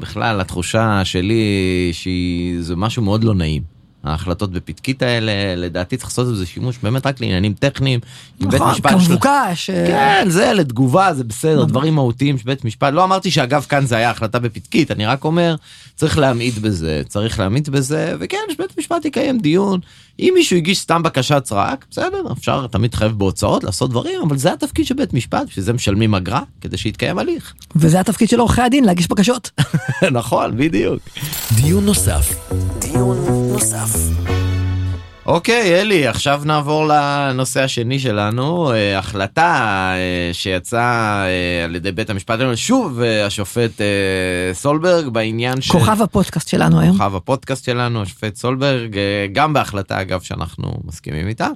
בכלל, 0.00 0.40
התחושה 0.40 1.04
שלי 1.04 1.44
שזה 1.92 2.76
משהו 2.76 3.02
מאוד 3.02 3.24
לא 3.24 3.34
נעים. 3.34 3.79
ההחלטות 4.04 4.52
בפתקית 4.52 5.02
האלה, 5.02 5.32
לדעתי 5.56 5.96
צריך 5.96 6.10
לעשות 6.10 6.28
בזה 6.28 6.46
שימוש 6.46 6.78
באמת 6.82 7.06
רק 7.06 7.20
לעניינים 7.20 7.54
טכניים. 7.54 8.00
בית 8.40 8.60
נכון, 8.60 8.74
כמבוקש. 8.74 9.70
אה, 9.70 9.86
כן, 9.86 10.30
זה 10.30 10.52
לתגובה, 10.52 11.14
זה 11.14 11.24
בסדר, 11.24 11.64
דברים 11.64 11.94
מהותיים 11.94 12.38
שבית 12.38 12.64
משפט, 12.64 12.92
לא 12.92 13.04
אמרתי 13.04 13.30
שאגב 13.30 13.66
כאן 13.68 13.86
זה 13.86 13.96
היה 13.96 14.10
החלטה 14.10 14.38
בפתקית, 14.38 14.90
אני 14.90 15.06
רק 15.06 15.24
אומר, 15.24 15.56
צריך 15.96 16.18
להמעיט 16.18 16.58
בזה, 16.58 17.02
צריך 17.08 17.38
להמעיט 17.38 17.68
בזה, 17.68 18.14
וכן, 18.20 18.36
שבית 18.52 18.78
משפט 18.78 19.04
יקיים 19.04 19.38
דיון. 19.38 19.80
אם 20.20 20.32
מישהו 20.34 20.56
הגיש 20.56 20.78
סתם 20.78 21.02
בקשת 21.02 21.42
סרק, 21.46 21.86
בסדר, 21.90 22.22
אפשר 22.32 22.66
תמיד 22.66 22.94
לחייב 22.94 23.12
בהוצאות, 23.12 23.64
לעשות 23.64 23.90
דברים, 23.90 24.20
אבל 24.28 24.36
זה 24.36 24.52
התפקיד 24.52 24.86
של 24.86 24.94
בית 24.94 25.14
משפט, 25.14 25.46
בשביל 25.46 25.64
זה 25.64 25.72
משלמים 25.72 26.14
אגרה, 26.14 26.42
כדי 26.60 26.76
שיתקיים 26.76 27.18
הליך. 27.18 27.54
וזה 27.76 28.00
התפקיד 28.00 28.28
של 28.28 28.40
עורכי 28.40 28.62
הדין, 28.62 28.84
להגיש 28.84 29.08
בקשות. 29.08 29.50
נכון, 30.12 30.56
בדיוק. 30.56 31.02
דיון 31.54 31.84
נוסף. 31.84 32.50
דיון 33.00 33.48
נוסף. 33.52 33.96
אוקיי, 35.26 35.80
אלי, 35.80 36.06
עכשיו 36.06 36.42
נעבור 36.44 36.86
לנושא 36.88 37.62
השני 37.62 37.98
שלנו, 37.98 38.72
אה, 38.72 38.98
החלטה 38.98 39.92
אה, 39.94 40.30
שיצאה 40.32 41.24
אה, 41.26 41.64
על 41.64 41.76
ידי 41.76 41.92
בית 41.92 42.10
המשפט 42.10 42.30
העליון, 42.30 42.56
שוב 42.56 43.00
השופט 43.26 43.80
סולברג 44.52 45.08
בעניין 45.08 45.60
של... 45.60 45.72
כוכב 45.72 46.02
הפודקאסט 46.02 46.48
שלנו 46.48 46.80
היום. 46.80 46.92
כוכב 46.92 47.14
הפודקאסט 47.14 47.64
שלנו, 47.64 48.02
השופט 48.02 48.36
סולברג, 48.36 48.96
גם 49.32 49.52
בהחלטה 49.52 50.00
אגב 50.00 50.20
שאנחנו 50.20 50.72
מסכימים 50.84 51.28
איתה, 51.28 51.48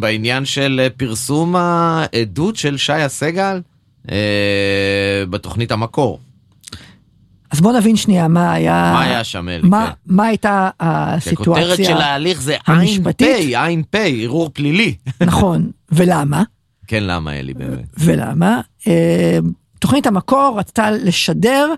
בעניין 0.00 0.44
של 0.44 0.88
פרסום 0.96 1.56
העדות 1.56 2.56
של 2.56 2.76
שיה 2.76 3.08
סגל 3.08 3.60
אה, 4.10 5.24
בתוכנית 5.30 5.72
המקור. 5.72 6.20
אז 7.50 7.60
בוא 7.60 7.72
נבין 7.72 7.96
שנייה 7.96 8.28
מה 8.28 8.52
היה... 8.52 8.90
מה 8.94 9.02
היה 9.02 9.24
שם, 9.24 9.48
אלי? 9.48 9.68
מה, 9.68 9.86
כן. 9.86 10.14
מה 10.14 10.26
הייתה 10.26 10.70
כי 10.78 10.84
הכותרת 10.84 11.16
הסיטואציה, 11.16 11.84
של 11.84 11.96
ההליך 11.96 12.42
זה 12.42 12.56
המשפטית? 12.66 13.28
עין 13.28 13.52
פ', 13.52 13.54
עין 13.64 13.82
פ', 13.90 14.22
ערעור 14.22 14.50
פלילי. 14.52 14.94
נכון, 15.20 15.70
ולמה? 15.92 16.42
כן, 16.86 17.04
למה 17.04 17.32
אלי 17.32 17.54
באמת? 17.54 17.84
ולמה? 17.98 18.60
אה, 18.86 19.38
תוכנית 19.78 20.06
המקור 20.06 20.56
רצתה 20.58 20.90
לשדר 20.90 21.74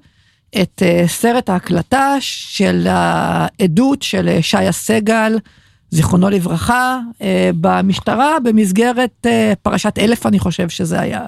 את 0.63 0.83
אה, 0.87 1.05
סרט 1.07 1.49
ההקלטה 1.49 2.17
של 2.21 2.87
העדות 2.91 4.03
של 4.03 4.29
אה, 4.29 4.43
שיה 4.43 4.73
סגל, 4.73 5.39
זיכרונו 5.91 6.31
לברכה, 6.31 6.99
במשטרה 7.61 8.41
במסגרת 8.45 9.27
פרשת 9.63 9.99
אלף, 9.99 10.27
אני 10.27 10.39
חושב 10.39 10.69
שזה 10.69 11.01
היה, 11.01 11.21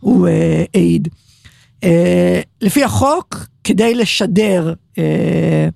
הוא 0.00 0.28
העיד. 0.74 1.08
אה, 1.84 2.40
לפי 2.60 2.84
החוק, 2.84 3.46
כדי 3.68 3.94
לשדר 3.94 4.74
אה, 4.98 5.68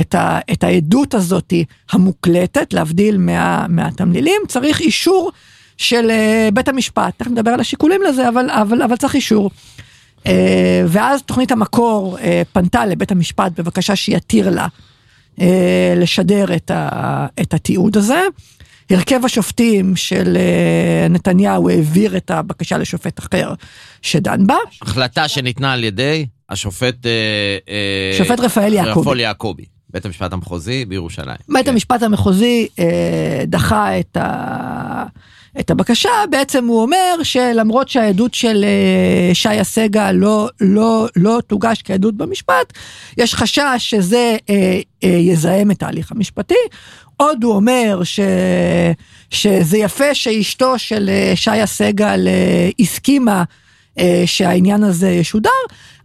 את, 0.00 0.14
ה, 0.14 0.38
את 0.52 0.64
העדות 0.64 1.14
הזאת 1.14 1.52
המוקלטת, 1.90 2.72
להבדיל 2.72 3.18
מה, 3.18 3.66
מהתמלילים, 3.68 4.42
צריך 4.48 4.80
אישור 4.80 5.32
של 5.76 6.10
אה, 6.10 6.48
בית 6.52 6.68
המשפט. 6.68 7.14
תכף 7.16 7.30
נדבר 7.30 7.50
על 7.50 7.60
השיקולים 7.60 8.00
לזה, 8.02 8.28
אבל, 8.28 8.50
אבל, 8.50 8.82
אבל 8.82 8.96
צריך 8.96 9.14
אישור. 9.14 9.50
אה, 10.26 10.84
ואז 10.86 11.22
תוכנית 11.22 11.52
המקור 11.52 12.18
פנתה 12.52 12.86
לבית 12.86 13.12
המשפט 13.12 13.60
בבקשה 13.60 13.96
שיתיר 13.96 14.50
לה 14.50 14.66
לשדר 15.96 16.56
את, 16.56 16.70
ה, 16.70 17.26
את 17.40 17.54
התיעוד 17.54 17.96
הזה. 17.96 18.20
הרכב 18.90 19.24
השופטים 19.24 19.96
של 19.96 20.36
אה, 20.36 21.08
נתניהו 21.08 21.68
העביר 21.68 22.16
את 22.16 22.30
הבקשה 22.30 22.78
לשופט 22.78 23.18
אחר 23.18 23.54
שדן 24.02 24.46
בה. 24.46 24.56
החלטה 24.82 25.28
שניתנה 25.28 25.72
על 25.72 25.84
ידי 25.84 26.26
השופט... 26.50 27.06
אה, 27.06 27.10
אה, 27.68 28.18
שופט 28.18 28.40
רפאל 28.40 28.72
יעקבי. 28.72 29.00
רפאל 29.00 29.20
יעקבי, 29.20 29.64
בית 29.90 30.06
המשפט 30.06 30.32
המחוזי 30.32 30.84
בירושלים. 30.84 31.36
בית 31.48 31.64
כן. 31.64 31.70
המשפט 31.70 32.02
המחוזי 32.02 32.68
אה, 32.78 33.42
דחה 33.46 34.00
את, 34.00 34.16
ה, 34.16 35.04
את 35.60 35.70
הבקשה, 35.70 36.10
בעצם 36.30 36.66
הוא 36.66 36.82
אומר 36.82 37.22
שלמרות 37.22 37.88
שהעדות 37.88 38.34
של 38.34 38.64
אה, 38.64 39.34
שיה 39.34 39.64
סגל 39.64 40.12
לא, 40.12 40.48
לא, 40.60 41.06
לא 41.16 41.38
תוגש 41.46 41.82
כעדות 41.82 42.16
במשפט, 42.16 42.72
יש 43.18 43.34
חשש 43.34 43.60
שזה 43.78 44.36
אה, 44.50 44.80
אה, 45.04 45.08
יזהם 45.08 45.70
את 45.70 45.82
ההליך 45.82 46.12
המשפטי. 46.12 46.54
עוד 47.18 47.44
הוא 47.44 47.54
אומר 47.54 48.00
ש, 48.04 48.20
שזה 49.30 49.78
יפה 49.78 50.14
שאשתו 50.14 50.78
של 50.78 51.08
אה, 51.08 51.32
שיה 51.36 51.66
סגל 51.66 52.28
אה, 52.28 52.70
הסכימה 52.78 53.44
אה, 53.98 54.22
שהעניין 54.26 54.84
הזה 54.84 55.10
ישודר, 55.10 55.50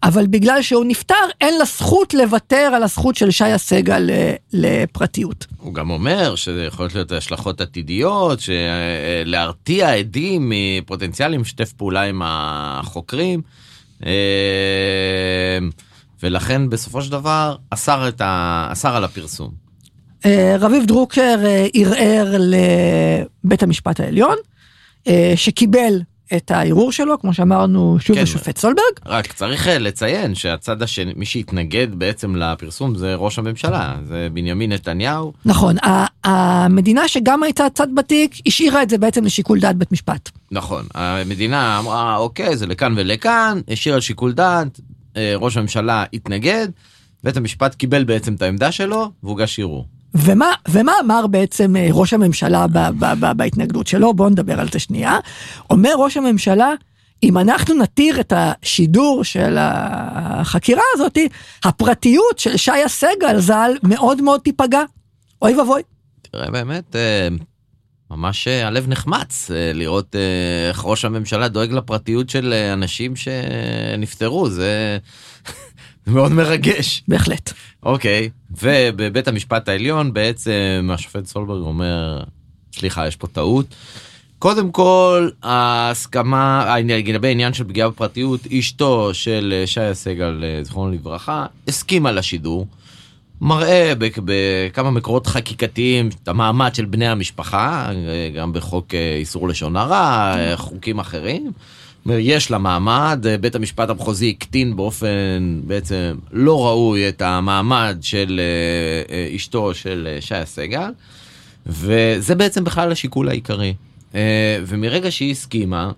אבל 0.04 0.28
בגלל 0.28 0.62
שהוא 0.62 0.86
נפטר, 0.86 1.16
אין 1.42 1.58
לה 1.58 1.66
זכות 1.66 2.14
לוותר 2.14 2.72
על 2.76 2.84
הזכות 2.84 3.16
של 3.16 3.32
שיה 3.32 3.58
סגל 3.58 4.10
לפרטיות. 4.54 5.46
הוא 5.58 5.74
גם 5.74 5.90
אומר 5.90 6.36
שיכולות 6.36 6.96
להיות 6.96 7.12
השלכות 7.12 7.62
עתידיות, 7.62 8.40
להרתיע 9.26 9.94
עדים 9.94 10.52
פוטנציאליים, 10.86 11.42
לשתף 11.42 11.72
פעולה 11.74 12.02
עם 12.02 12.22
החוקרים, 12.26 13.42
ולכן 16.24 16.70
בסופו 16.70 17.02
של 17.02 17.12
דבר 17.12 17.56
אסר, 17.70 18.10
ה... 18.20 18.68
אסר 18.72 18.96
על 18.96 19.04
הפרסום. 19.04 19.63
אה, 20.26 20.56
רביב 20.60 20.86
דרוקר 20.86 21.40
אה, 21.46 21.68
ערער 21.74 22.36
לבית 23.44 23.64
המשפט 23.64 24.00
העליון, 24.00 24.36
אה, 25.08 25.34
שקיבל 25.36 26.02
את 26.36 26.52
הערעור 26.52 26.92
שלו, 26.92 27.20
כמו 27.20 27.34
שאמרנו, 27.34 27.98
שוב 28.00 28.16
כן. 28.16 28.24
השופט 28.24 28.58
סולברג. 28.58 28.94
רק 29.06 29.34
צריך 29.34 29.68
לציין 29.72 30.36
שהצד 30.36 30.82
השני, 30.82 31.14
מי 31.16 31.26
שהתנגד 31.26 31.88
בעצם 31.92 32.36
לפרסום 32.36 32.96
זה 32.96 33.16
ראש 33.16 33.40
הממשלה, 33.40 33.96
זה 34.04 34.28
בנימין 34.34 34.72
נתניהו. 34.72 35.34
נכון, 35.46 35.76
המדינה 36.24 37.08
שגם 37.08 37.44
הייתה 37.44 37.70
צד 37.74 37.96
בתיק, 37.96 38.36
השאירה 38.48 38.84
את 38.84 38.90
זה 38.90 38.98
בעצם 38.98 39.26
לשיקול 39.26 39.60
דעת 39.60 39.76
בית 39.76 39.92
משפט. 39.92 40.30
נכון, 40.52 40.86
המדינה 40.94 41.80
אמרה 41.80 42.18
אוקיי 42.18 42.58
זה 42.58 42.68
לכאן 42.68 42.94
ולכאן, 42.98 43.62
השאירה 43.68 44.02
שיקול 44.02 44.34
דעת, 44.34 44.80
ראש 45.18 45.58
הממשלה 45.58 46.06
התנגד, 46.14 46.68
בית 47.24 47.38
המשפט 47.38 47.76
קיבל 47.76 48.04
בעצם 48.04 48.34
את 48.34 48.42
העמדה 48.42 48.72
שלו 48.72 49.12
והוגש 49.24 49.60
ערעור. 49.60 49.93
ומה, 50.14 50.52
ומה 50.70 50.94
אמר 51.02 51.28
בעצם 51.28 51.76
אה, 51.76 51.88
ראש 51.92 52.14
הממשלה 52.14 52.68
ב, 52.68 52.78
ב, 53.00 53.06
ב, 53.20 53.32
בהתנגדות 53.38 53.88
שלו? 53.88 54.14
בואו 54.14 54.30
נדבר 54.30 54.60
על 54.60 54.68
זה 54.72 54.80
שנייה. 54.80 55.20
אומר 55.70 55.94
ראש 55.98 56.18
הממשלה, 56.18 56.74
אם 57.24 57.38
אנחנו 57.38 57.76
נתיר 57.76 58.20
את 58.20 58.34
השידור 58.36 59.24
של 59.24 59.56
החקירה 59.60 60.82
הזאת, 60.94 61.18
הפרטיות 61.64 62.40
של 62.40 62.58
שיה 62.58 62.88
סגל 62.88 63.40
ז"ל 63.40 63.72
מאוד 63.84 64.22
מאוד 64.22 64.42
תיפגע. 64.42 64.82
אוי 65.42 65.56
ואבוי. 65.56 65.82
תראה, 66.32 66.52
באמת, 66.52 66.96
אה, 66.96 67.28
ממש 68.12 68.48
אה, 68.48 68.68
הלב 68.68 68.88
נחמץ 68.88 69.52
לראות 69.74 70.16
איך 70.70 70.86
ראש 70.86 71.06
הממשלה 71.06 71.48
דואג 71.48 71.72
לפרטיות 71.72 72.30
של 72.30 72.54
אנשים 72.74 73.14
שנפטרו, 73.16 74.50
זה 74.50 74.98
מאוד 76.08 76.32
מרגש. 76.32 77.04
בהחלט. 77.08 77.54
אוקיי, 77.84 78.30
ובבית 78.62 79.28
המשפט 79.28 79.70
העליון 79.70 80.14
בעצם 80.14 80.90
השופט 80.94 81.26
סולברג 81.26 81.62
אומר, 81.62 82.24
סליחה, 82.74 83.08
יש 83.08 83.16
פה 83.16 83.28
טעות. 83.28 83.66
קודם 84.40 84.72
כל, 84.72 85.30
ההסכמה, 85.44 86.76
לגבי 86.86 87.28
העניין 87.28 87.54
של 87.54 87.64
פגיעה 87.64 87.90
בפרטיות, 87.90 88.40
אשתו 88.60 89.14
של 89.14 89.64
שיה 89.66 89.94
סגל, 89.94 90.44
זיכרונו 90.64 90.92
לברכה, 90.92 91.46
הסכימה 91.68 92.12
לשידור. 92.12 92.68
מראה 93.42 93.94
בכ- 93.98 94.20
בכמה 94.26 94.92
מקורות 94.92 95.28
חקיקתיים 95.28 96.10
את 96.24 96.28
המעמד 96.28 96.76
של 96.76 96.86
בני 96.86 97.08
המשפחה, 97.08 97.90
גם 98.36 98.54
בחוק 98.54 98.94
אה, 98.94 99.16
איסור 99.20 99.48
לשון 99.48 99.76
הרע, 99.76 100.34
אה, 100.38 100.58
חוקים 100.58 101.00
אחרים. 101.00 101.52
יש 102.10 102.52
לה 102.52 102.58
מעמד, 102.58 103.26
אה, 103.30 103.38
בית 103.38 103.56
המשפט 103.56 103.90
המחוזי 103.90 104.36
הקטין 104.38 104.76
באופן 104.76 105.62
בעצם 105.64 106.16
לא 106.32 106.66
ראוי 106.66 107.10
את 107.10 107.22
המעמד 107.22 107.98
של 108.02 108.40
אה, 108.40 109.16
אה, 109.16 109.36
אשתו 109.36 109.74
של 109.74 110.08
אה, 110.12 110.22
שיה 110.22 110.46
סגל, 110.46 110.92
וזה 111.66 112.36
בעצם 112.36 112.64
בכלל 112.64 112.92
השיקול 112.92 113.30
העיקרי. 113.30 113.74
ומרגע 114.68 115.12
שהיא 115.12 115.32
הסכימה, 115.32 115.92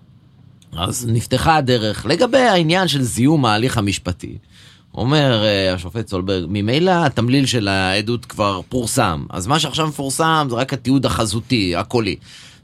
אז 0.76 1.06
נפתחה 1.12 1.56
הדרך 1.56 2.06
לגבי 2.06 2.38
העניין 2.38 2.88
של 2.88 3.02
זיהום 3.02 3.44
ההליך 3.44 3.78
המשפטי. 3.78 4.38
אומר 4.94 5.44
השופט 5.74 6.08
סולברג, 6.08 6.44
ממילא 6.48 7.06
התמליל 7.06 7.46
של 7.46 7.68
העדות 7.68 8.24
כבר 8.24 8.60
פורסם, 8.68 9.26
אז 9.30 9.46
מה 9.46 9.58
שעכשיו 9.58 9.86
מפורסם 9.86 10.46
זה 10.50 10.56
רק 10.56 10.72
התיעוד 10.72 11.06
החזותי, 11.06 11.76
הקולי. 11.76 12.16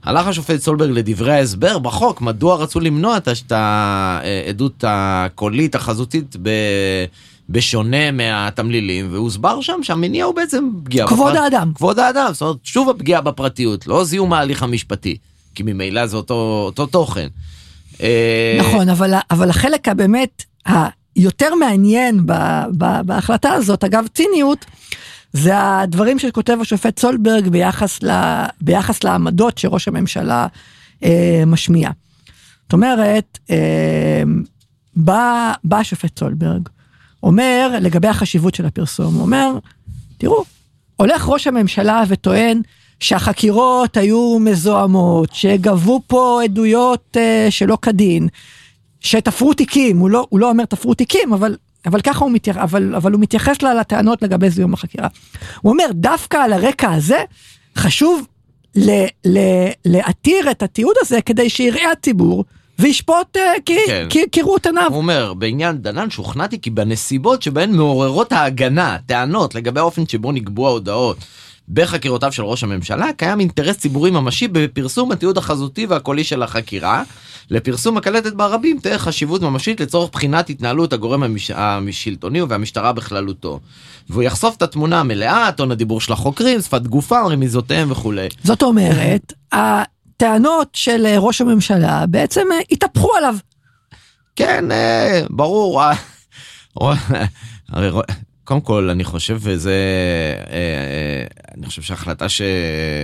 הלך 0.05 0.27
השופט 0.27 0.61
סולברג 0.61 0.91
לדברי 0.91 1.33
ההסבר 1.35 1.79
בחוק, 1.79 2.21
מדוע 2.21 2.57
רצו 2.57 2.81
למנוע 2.81 3.17
את 3.17 3.53
העדות 3.53 4.85
הקולית 4.87 5.75
החזותית 5.75 6.37
ב... 6.43 6.51
בשונה 7.49 8.11
מהתמלילים, 8.11 9.09
והוסבר 9.13 9.61
שם 9.61 9.79
שהמניע 9.83 10.25
הוא 10.25 10.35
בעצם 10.35 10.69
פגיעה 10.85 11.09
כבוד 11.09 11.33
בפרט- 11.33 11.43
האדם. 11.43 11.73
כבוד 11.75 11.99
האדם, 11.99 12.29
זאת 12.33 12.43
אומרת, 12.43 12.57
שוב 12.65 12.89
הפגיעה 12.91 13.21
בפרטיות, 13.21 13.87
לא 13.87 14.05
זיהום 14.05 14.33
ההליך 14.33 14.63
המשפטי, 14.63 15.17
כי 15.55 15.63
ממילא 15.63 16.07
זה 16.07 16.17
אותו, 16.17 16.63
אותו 16.67 16.87
תוכן. 16.87 17.29
אה, 18.03 18.57
נכון, 18.61 18.89
אבל, 18.89 19.15
אבל 19.31 19.51
החלק 19.51 19.89
הבאמת 19.89 20.43
היותר 21.17 21.55
מעניין 21.55 22.27
ב, 22.27 22.33
ב, 22.79 23.01
בהחלטה 23.07 23.53
הזאת, 23.53 23.85
אגב 23.85 24.05
ציניות, 24.15 24.65
זה 25.33 25.79
הדברים 25.79 26.19
שכותב 26.19 26.59
השופט 26.61 26.99
סולברג 26.99 27.49
ביחס, 27.49 28.03
ל, 28.03 28.11
ביחס 28.61 29.05
לעמדות 29.05 29.59
שראש 29.59 29.89
הממשלה 29.89 30.47
אה, 31.05 31.43
משמיע. 31.47 31.91
זאת 32.63 32.73
אומרת, 32.73 33.39
אה, 33.51 34.23
בא, 34.97 35.53
בא 35.65 35.79
השופט 35.79 36.19
סולברג, 36.19 36.69
אומר 37.23 37.71
לגבי 37.81 38.09
החשיבות 38.09 38.55
של 38.55 38.67
הפרסום, 38.67 39.21
אומר, 39.21 39.59
תראו, 40.19 40.45
הולך 40.97 41.29
ראש 41.29 41.47
הממשלה 41.47 42.03
וטוען 42.09 42.61
שהחקירות 43.01 43.97
היו 43.97 44.39
מזוהמות, 44.41 45.35
שגבו 45.35 46.01
פה 46.07 46.41
עדויות 46.45 47.17
אה, 47.17 47.47
שלא 47.51 47.79
כדין, 47.83 48.29
שתפרו 49.01 49.55
תיקים, 49.55 49.99
הוא 49.99 50.11
לא, 50.11 50.27
הוא 50.29 50.41
לא 50.41 50.51
אומר 50.51 50.65
תפרו 50.65 50.95
תיקים, 50.95 51.33
אבל, 51.33 51.57
אבל 51.87 52.01
ככה 52.01 52.25
הוא 52.25 52.33
מתייחס, 52.33 52.61
אבל, 52.63 52.95
אבל 52.95 53.13
הוא 53.13 53.21
מתייחס 53.21 53.63
לה, 53.63 53.75
לטענות 53.75 54.23
לגבי 54.23 54.51
זיהום 54.51 54.75
החקירה. 54.75 55.09
הוא 55.61 55.73
אומר, 55.73 55.85
דווקא 55.91 56.37
על 56.37 56.53
הרקע 56.53 56.93
הזה, 56.93 57.25
חשוב 57.77 58.27
ל, 58.77 58.91
ל, 59.25 59.39
להתיר 59.85 60.51
את 60.51 60.63
התיעוד 60.63 60.95
הזה 61.01 61.23
כדי 61.23 61.51
שיראה 61.51 61.93
הציבור 61.93 62.45
וישפוט 62.79 63.37
אה, 63.37 63.53
כי, 63.67 63.77
כן. 63.87 64.07
כי, 64.11 64.21
כראות 64.33 64.67
עיניו. 64.67 64.87
הוא 64.89 64.97
אומר, 64.97 65.35
בעניין 65.35 65.79
דנן 65.79 66.11
שוכנעתי 66.11 66.61
כי 66.61 66.71
בנסיבות 66.71 67.43
שבהן 67.43 67.73
מעוררות 67.73 68.33
ההגנה, 68.33 68.97
טענות 69.07 69.55
לגבי 69.55 69.81
האופן 69.81 70.07
שבו 70.07 70.33
נגבו 70.33 70.67
ההודעות 70.67 71.17
בחקירותיו 71.69 72.33
של 72.33 72.43
ראש 72.43 72.65
הממשלה, 72.65 73.07
קיים 73.17 73.41
אינטרס 73.41 73.79
ציבורי 73.79 74.11
ממשי 74.11 74.49
בפרסום 74.49 75.13
התיעוד 75.13 75.39
החזותי 75.39 75.87
והקולי 75.87 76.25
של 76.25 76.43
החקירה. 76.43 77.03
לפרסום 77.51 77.97
הקלטת 77.97 78.33
ברבים 78.33 78.79
תהיה 78.79 78.99
חשיבות 78.99 79.43
ממשית 79.43 79.81
לצורך 79.81 80.11
בחינת 80.13 80.51
התנהלות 80.51 80.93
הגורם 80.93 81.23
המש... 81.23 81.51
השלטוני 81.51 82.43
והמשטרה 82.43 82.93
בכללותו. 82.93 83.61
והוא 84.09 84.23
יחשוף 84.23 84.57
את 84.57 84.63
התמונה 84.63 85.01
המלאה, 85.01 85.53
טון 85.53 85.71
הדיבור 85.71 86.01
של 86.01 86.13
החוקרים, 86.13 86.61
שפת 86.61 86.83
גופם, 86.83 87.23
רמיזותיהם 87.31 87.91
וכולי. 87.91 88.29
זאת 88.45 88.63
אומרת, 88.63 89.33
הטענות 89.53 90.69
של 90.73 91.07
אה, 91.07 91.19
ראש 91.19 91.41
הממשלה 91.41 92.07
בעצם 92.07 92.47
אה, 92.53 92.59
התהפכו 92.71 93.15
עליו. 93.17 93.35
כן, 94.37 94.73
אה, 94.73 95.23
ברור. 95.31 95.83
קודם 98.45 98.61
כל, 98.61 98.91
אני 98.91 99.05
חושב 99.05 99.39
וזה, 99.41 99.73
אה, 100.51 100.55
אה, 100.57 101.25
אני 101.59 101.67
חושב 101.67 101.83
שההחלטה 101.83 102.29
ש, 102.29 102.43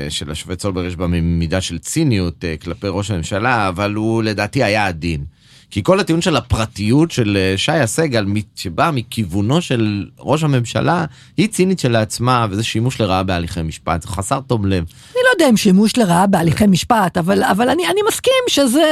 של 0.08 0.30
השופט 0.30 0.60
סולברג 0.60 0.86
יש 0.86 0.96
בה 0.96 1.06
מידה 1.06 1.60
של 1.60 1.78
ציניות 1.78 2.44
אה, 2.44 2.54
כלפי 2.62 2.86
ראש 2.90 3.10
הממשלה, 3.10 3.68
אבל 3.68 3.94
הוא 3.94 4.22
לדעתי 4.22 4.62
היה 4.64 4.86
עדין. 4.86 5.24
כי 5.70 5.82
כל 5.82 6.00
הטיעון 6.00 6.22
של 6.22 6.36
הפרטיות 6.36 7.10
של 7.10 7.36
אה, 7.40 7.54
שיה 7.58 7.86
סגל, 7.86 8.24
מ- 8.24 8.34
שבאה 8.54 8.90
מכיוונו 8.90 9.62
של 9.62 10.06
ראש 10.18 10.42
הממשלה, 10.42 11.04
היא 11.36 11.48
צינית 11.48 11.78
שלעצמה, 11.78 12.46
וזה 12.50 12.62
שימוש 12.64 13.00
לרעה 13.00 13.22
בהליכי 13.22 13.62
משפט, 13.62 14.02
זה 14.02 14.08
חסר 14.08 14.40
תום 14.40 14.66
לב. 14.66 14.84
אני 14.84 15.20
לא 15.24 15.30
יודע 15.34 15.48
אם 15.50 15.56
שימוש 15.56 15.96
לרעה 15.96 16.26
בהליכי 16.26 16.66
משפט, 16.66 17.18
אבל, 17.18 17.42
אבל 17.44 17.68
אני, 17.68 17.86
אני 17.86 18.00
מסכים 18.08 18.32
שזה... 18.48 18.84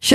ש, 0.00 0.14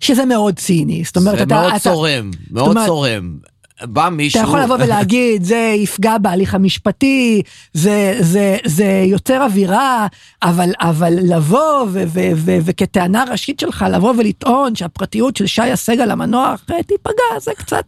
שזה 0.00 0.24
מאוד 0.24 0.56
ציני. 0.58 1.02
זאת 1.04 1.16
אומרת, 1.16 1.38
זה 1.38 1.44
אתה, 1.44 1.54
מאוד 1.54 1.70
אתה, 1.72 1.78
צורם, 1.78 2.30
מאוד 2.50 2.68
אומרת- 2.68 2.86
צורם. 2.86 3.38
בא 3.82 4.08
מישהו... 4.08 4.40
אתה 4.40 4.48
יכול 4.48 4.60
לבוא 4.60 4.76
ולהגיד, 4.80 5.44
זה 5.44 5.74
יפגע 5.76 6.18
בהליך 6.18 6.54
המשפטי, 6.54 7.42
זה, 7.72 8.16
זה, 8.20 8.56
זה 8.64 9.04
יוצר 9.06 9.42
אווירה, 9.42 10.06
אבל, 10.42 10.70
אבל 10.80 11.12
לבוא 11.22 11.82
ו, 11.82 12.02
ו, 12.06 12.20
ו, 12.36 12.58
וכטענה 12.64 13.24
ראשית 13.30 13.60
שלך, 13.60 13.84
לבוא 13.92 14.14
ולטעון 14.18 14.74
שהפרטיות 14.74 15.36
של 15.36 15.46
שי 15.46 15.62
הסגל 15.62 16.10
המנוח 16.10 16.64
תיפגע, 16.86 17.40
זה 17.40 17.50
קצת... 17.56 17.84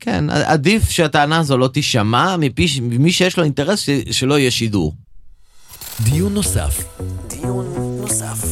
כן, 0.00 0.30
עדיף 0.30 0.90
שהטענה 0.90 1.38
הזו 1.38 1.58
לא 1.58 1.68
תישמע 1.68 2.36
מפי, 2.36 2.66
ממי 2.82 3.12
שיש 3.12 3.38
לו 3.38 3.44
אינטרס 3.44 3.80
ש, 3.80 3.90
שלא 4.10 4.38
יהיה 4.38 4.50
שידור, 4.50 4.94
דיון 6.00 6.34
נוסף. 6.34 6.84
דיון 7.28 7.66
נוסף. 8.00 8.46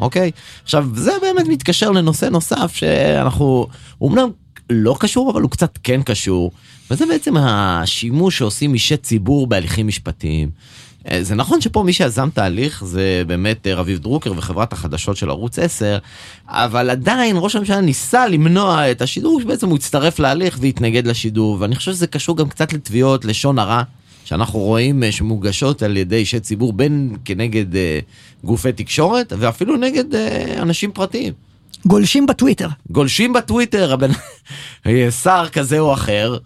אוקיי? 0.00 0.30
עכשיו, 0.62 0.86
זה 0.94 1.12
באמת 1.22 1.46
מתקשר 1.48 1.90
לנושא 1.90 2.24
נוסף 2.24 2.74
שאנחנו, 2.74 3.66
הוא 3.98 4.10
אמנם 4.10 4.28
לא 4.70 4.96
קשור, 5.00 5.30
אבל 5.30 5.42
הוא 5.42 5.50
קצת 5.50 5.78
כן 5.82 6.02
קשור, 6.02 6.52
וזה 6.90 7.06
בעצם 7.06 7.36
השימוש 7.36 8.38
שעושים 8.38 8.74
אישי 8.74 8.96
ציבור 8.96 9.46
בהליכים 9.46 9.86
משפטיים. 9.86 10.50
אה, 11.10 11.22
זה 11.22 11.34
נכון 11.34 11.60
שפה 11.60 11.82
מי 11.82 11.92
שיזם 11.92 12.28
את 12.28 12.38
ההליך 12.38 12.84
זה 12.84 13.22
באמת 13.26 13.66
אה, 13.66 13.74
רביב 13.74 13.98
דרוקר 13.98 14.32
וחברת 14.36 14.72
החדשות 14.72 15.16
של 15.16 15.30
ערוץ 15.30 15.58
10, 15.58 15.98
אבל 16.46 16.90
עדיין 16.90 17.36
ראש 17.38 17.56
הממשלה 17.56 17.80
ניסה 17.80 18.28
למנוע 18.28 18.90
את 18.90 19.02
השידור, 19.02 19.40
שבעצם 19.40 19.68
הוא 19.68 19.76
הצטרף 19.76 20.18
להליך 20.18 20.58
והתנגד 20.60 21.06
לשידור, 21.06 21.56
ואני 21.60 21.76
חושב 21.76 21.92
שזה 21.92 22.06
קשור 22.06 22.36
גם 22.36 22.48
קצת 22.48 22.72
לתביעות 22.72 23.24
לשון 23.24 23.58
הרע. 23.58 23.82
שאנחנו 24.28 24.58
רואים 24.58 25.02
אה, 25.02 25.12
שמוגשות 25.12 25.82
על 25.82 25.96
ידי 25.96 26.16
אישי 26.16 26.40
ציבור 26.40 26.72
בין 26.72 27.16
כנגד 27.24 27.76
אה, 27.76 27.98
גופי 28.44 28.72
תקשורת 28.72 29.32
ואפילו 29.38 29.76
נגד 29.76 30.14
אה, 30.14 30.62
אנשים 30.62 30.92
פרטיים. 30.92 31.32
גולשים 31.86 32.26
בטוויטר. 32.26 32.68
גולשים 32.90 33.32
בטוויטר, 33.32 33.92
הבן... 33.92 34.10
שר 35.22 35.48
כזה 35.52 35.78
או 35.78 35.94
אחר, 35.94 36.38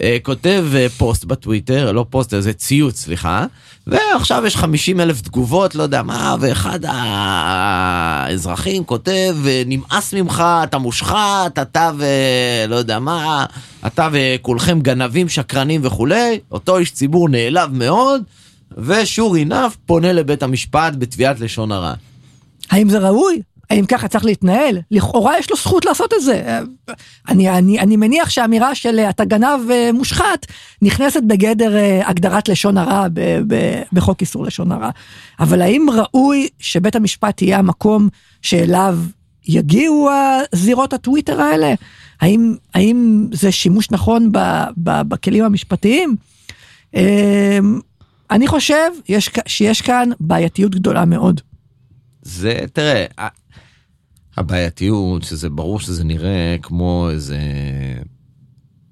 אה, 0.00 0.16
כותב 0.22 0.66
אה, 0.74 0.88
פוסט 0.88 1.24
בטוויטר, 1.24 1.92
לא 1.92 2.06
פוסט, 2.10 2.34
זה 2.38 2.52
ציוץ, 2.52 3.00
סליחה, 3.00 3.46
ועכשיו 3.86 4.46
יש 4.46 4.56
50 4.56 5.00
אלף 5.00 5.20
תגובות, 5.20 5.74
לא 5.74 5.82
יודע 5.82 6.02
מה, 6.02 6.36
ואחד 6.40 6.80
האזרחים 6.88 8.84
כותב, 8.84 9.36
אה, 9.46 9.62
נמאס 9.66 10.14
ממך, 10.14 10.44
אתה 10.62 10.78
מושחת, 10.78 11.58
אתה 11.62 11.90
ולא 11.98 12.76
יודע 12.76 12.98
מה, 12.98 13.46
אתה 13.86 14.08
וכולכם 14.12 14.80
גנבים, 14.80 15.28
שקרנים 15.28 15.80
וכולי, 15.84 16.38
אותו 16.52 16.78
איש 16.78 16.90
ציבור 16.90 17.28
נעלב 17.28 17.72
מאוד, 17.72 18.22
ושור 18.78 19.34
עיניו 19.34 19.70
פונה 19.86 20.12
לבית 20.12 20.42
המשפט 20.42 20.92
בתביעת 20.98 21.40
לשון 21.40 21.72
הרע. 21.72 21.94
האם 22.70 22.88
זה 22.88 22.98
ראוי? 22.98 23.42
האם 23.70 23.86
ככה 23.86 24.08
צריך 24.08 24.24
להתנהל? 24.24 24.78
לכאורה 24.90 25.38
יש 25.38 25.50
לו 25.50 25.56
זכות 25.56 25.84
לעשות 25.84 26.12
את 26.14 26.22
זה. 26.22 26.60
אני, 27.28 27.50
אני, 27.50 27.80
אני 27.80 27.96
מניח 27.96 28.30
שהאמירה 28.30 28.74
של 28.74 29.00
אתה 29.00 29.24
גנב 29.24 29.70
אה, 29.70 29.90
מושחת 29.92 30.46
נכנסת 30.82 31.22
בגדר 31.26 31.76
אה, 31.76 32.08
הגדרת 32.08 32.48
לשון 32.48 32.78
הרע 32.78 33.06
ב, 33.12 33.20
ב, 33.46 33.82
בחוק 33.92 34.20
איסור 34.20 34.44
לשון 34.44 34.72
הרע. 34.72 34.90
אבל 35.40 35.62
האם 35.62 35.86
ראוי 35.92 36.48
שבית 36.58 36.96
המשפט 36.96 37.42
יהיה 37.42 37.58
המקום 37.58 38.08
שאליו 38.42 38.98
יגיעו 39.48 40.10
הזירות 40.52 40.92
הטוויטר 40.92 41.40
האלה? 41.40 41.74
האם, 42.20 42.54
האם 42.74 43.26
זה 43.32 43.52
שימוש 43.52 43.90
נכון 43.90 44.32
ב, 44.32 44.38
ב, 44.76 45.02
בכלים 45.02 45.44
המשפטיים? 45.44 46.16
אמ, 46.94 47.80
אני 48.30 48.46
חושב 48.46 48.90
יש, 49.08 49.30
שיש 49.46 49.82
כאן 49.82 50.10
בעייתיות 50.20 50.74
גדולה 50.74 51.04
מאוד. 51.04 51.40
זה, 52.22 52.60
תראה, 52.72 53.04
הבעייתיות, 54.38 55.22
שזה 55.22 55.50
ברור 55.50 55.80
שזה 55.80 56.04
נראה 56.04 56.56
כמו 56.62 57.08
איזה 57.10 57.38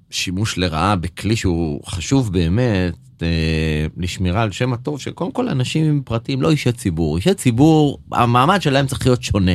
שימוש 0.09 0.57
לרעה 0.57 0.95
בכלי 0.95 1.35
שהוא 1.35 1.81
חשוב 1.85 2.33
באמת 2.33 2.93
אה, 3.21 3.85
לשמירה 3.97 4.41
על 4.41 4.51
שם 4.51 4.73
הטוב 4.73 4.99
של 4.99 5.11
קודם 5.11 5.31
כל 5.31 5.49
אנשים 5.49 6.01
פרטיים, 6.05 6.41
לא 6.41 6.51
אישי 6.51 6.71
ציבור. 6.71 7.17
אישי 7.17 7.33
ציבור, 7.33 7.99
המעמד 8.11 8.61
שלהם 8.61 8.87
צריך 8.87 9.05
להיות 9.05 9.23
שונה. 9.23 9.51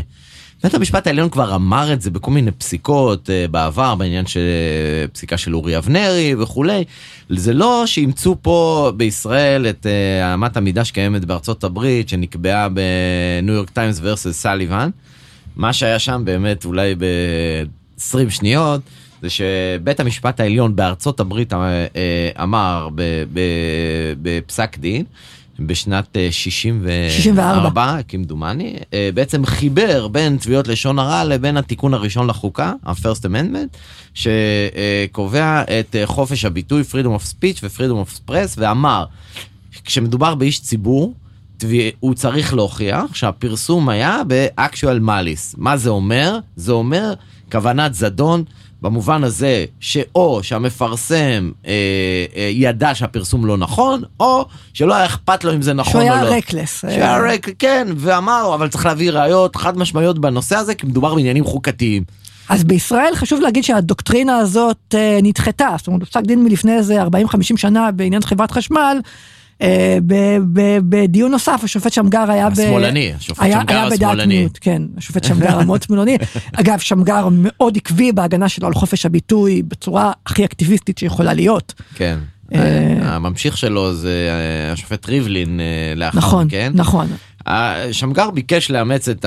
בית 0.63 0.75
המשפט 0.75 1.07
העליון 1.07 1.31
כבר 1.31 1.55
אמר 1.55 1.93
את 1.93 2.03
זה 2.03 2.11
בכל 2.11 2.31
מיני 2.31 2.51
פסיקות 2.51 3.29
uh, 3.29 3.51
בעבר, 3.51 3.95
בעניין 3.95 4.27
של 4.27 4.41
פסיקה 5.13 5.37
של 5.37 5.55
אורי 5.55 5.79
אבנרי 5.79 6.35
וכולי. 6.39 6.85
זה 7.29 7.53
לא 7.53 7.83
שאימצו 7.87 8.37
פה 8.43 8.93
בישראל 8.97 9.67
את 9.67 9.87
uh, 9.87 10.35
אמת 10.35 10.57
המידה 10.57 10.85
שקיימת 10.85 11.25
בארצות 11.25 11.65
הברית, 11.65 12.09
שנקבעה 12.09 12.69
בניו 12.69 13.55
יורק 13.55 13.71
טיימס 13.71 13.99
ורסס 14.03 14.43
סליבן. 14.43 14.91
מה 15.57 15.73
שהיה 15.73 15.99
שם 15.99 16.23
באמת 16.25 16.65
אולי 16.65 16.95
ב-20 16.95 18.31
שניות, 18.31 18.81
זה 19.23 19.31
שבית 19.31 20.01
המשפט 20.01 20.41
העליון 20.41 20.77
בארצות 20.77 21.21
הברית 21.21 21.53
אה, 21.53 21.59
אמר 22.43 22.89
בפסק 24.23 24.79
דין, 24.79 25.05
בשנת 25.59 26.17
64, 26.31 27.83
אה, 27.83 28.03
כמדומני, 28.03 28.77
אה, 28.93 29.11
בעצם 29.15 29.47
חיבר 29.47 30.09
בין 30.09 30.37
תביעות 30.37 30.69
לשון 30.69 30.99
הרע 30.99 31.25
לבין 31.25 31.57
התיקון 31.57 31.95
הראשון 31.95 32.27
לחוקה, 32.27 32.73
ה-first 32.85 33.25
amendment, 33.25 33.77
שקובע 34.15 35.63
את 35.63 35.97
אה, 35.97 36.07
חופש 36.07 36.45
הביטוי, 36.45 36.83
freedom 36.93 37.21
of 37.21 37.33
speech 37.33 37.61
ו-freedom 37.63 38.11
of 38.11 38.31
press, 38.31 38.55
ואמר, 38.57 39.05
כשמדובר 39.85 40.35
באיש 40.35 40.61
ציבור, 40.61 41.15
הוא 42.01 42.15
צריך 42.15 42.55
להוכיח 42.55 43.15
שהפרסום 43.15 43.89
היה 43.89 44.23
ב-actual 44.27 45.07
malice. 45.07 45.55
מה 45.57 45.77
זה 45.77 45.91
אומר? 45.91 46.39
זה 46.57 46.73
אומר 46.73 47.15
כוונת 47.53 47.95
זדון. 47.95 48.45
במובן 48.83 49.25
הזה 49.25 49.65
שאו 49.81 50.43
שהמפרסם 50.43 51.51
אה, 51.67 51.73
אה, 52.37 52.51
ידע 52.53 52.95
שהפרסום 52.95 53.47
לא 53.47 53.57
נכון, 53.57 54.03
או 54.21 54.47
שלא 54.75 54.95
היה 54.95 55.07
אכפת 55.07 55.45
לו 55.45 55.55
אם 55.55 55.63
זה 55.63 55.73
נכון 55.73 56.01
או 56.01 56.07
לא. 56.07 56.15
שהוא 56.15 56.27
היה 56.27 56.37
רקלס. 56.37 56.81
שהיה 56.81 57.19
רק, 57.19 57.49
כן, 57.59 57.89
ואמר, 57.97 58.55
אבל 58.55 58.69
צריך 58.69 58.87
להביא 58.87 59.11
ראיות 59.11 59.57
חד 59.57 59.79
משמעיות 59.79 60.19
בנושא 60.19 60.57
הזה, 60.57 60.75
כי 60.75 60.87
מדובר 60.87 61.15
בעניינים 61.15 61.45
חוקתיים. 61.45 62.05
אז 62.49 62.65
בישראל 62.65 63.13
חשוב 63.15 63.41
להגיד 63.41 63.65
שהדוקטרינה 63.65 64.39
הזאת 64.39 64.95
אה, 64.95 65.19
נדחתה, 65.23 65.69
זאת 65.79 65.87
אומרת, 65.87 66.05
פסק 66.09 66.21
דין 66.21 66.45
מלפני 66.45 66.77
איזה 66.77 67.03
40-50 67.03 67.07
שנה 67.57 67.93
בעניין 67.93 68.23
חברת 68.23 68.51
חשמל, 68.51 68.97
אה, 68.97 69.11
בדיון 70.83 71.31
נוסף 71.31 71.61
השופט 71.65 71.93
שמגר 71.93 72.31
היה 72.31 72.47
השמאלני, 72.47 73.13
השופט 73.17 73.47
שמגר 73.53 73.89
השמאלני. 73.93 74.49
כן, 74.61 74.83
השופט 74.97 75.25
שמגר 75.25 75.59
המאוד 75.59 75.83
שמאלני. 75.87 76.19
אגב, 76.53 76.79
שמגר 76.79 77.29
מאוד 77.33 77.77
עקבי 77.77 78.13
בהגנה 78.13 78.49
שלו 78.49 78.67
על 78.67 78.75
חופש 78.75 79.07
הביטוי 79.07 79.63
בצורה 79.63 80.13
הכי 80.27 80.45
אקטיביסטית 80.45 80.99
שיכולה 80.99 81.35
להיות. 81.35 81.75
כן. 81.95 82.19
אה, 82.55 82.97
הממשיך 83.03 83.57
שלו 83.57 83.95
זה 83.95 84.29
אה, 84.31 84.73
השופט 84.73 85.09
ריבלין 85.09 85.61
לאחר 85.97 86.19
נכון. 86.19 86.49
נכון, 86.75 87.07
נכון. 87.47 87.93
שמגר 87.93 88.31
ביקש 88.31 88.71
לאמץ 88.71 89.09
את 89.09 89.27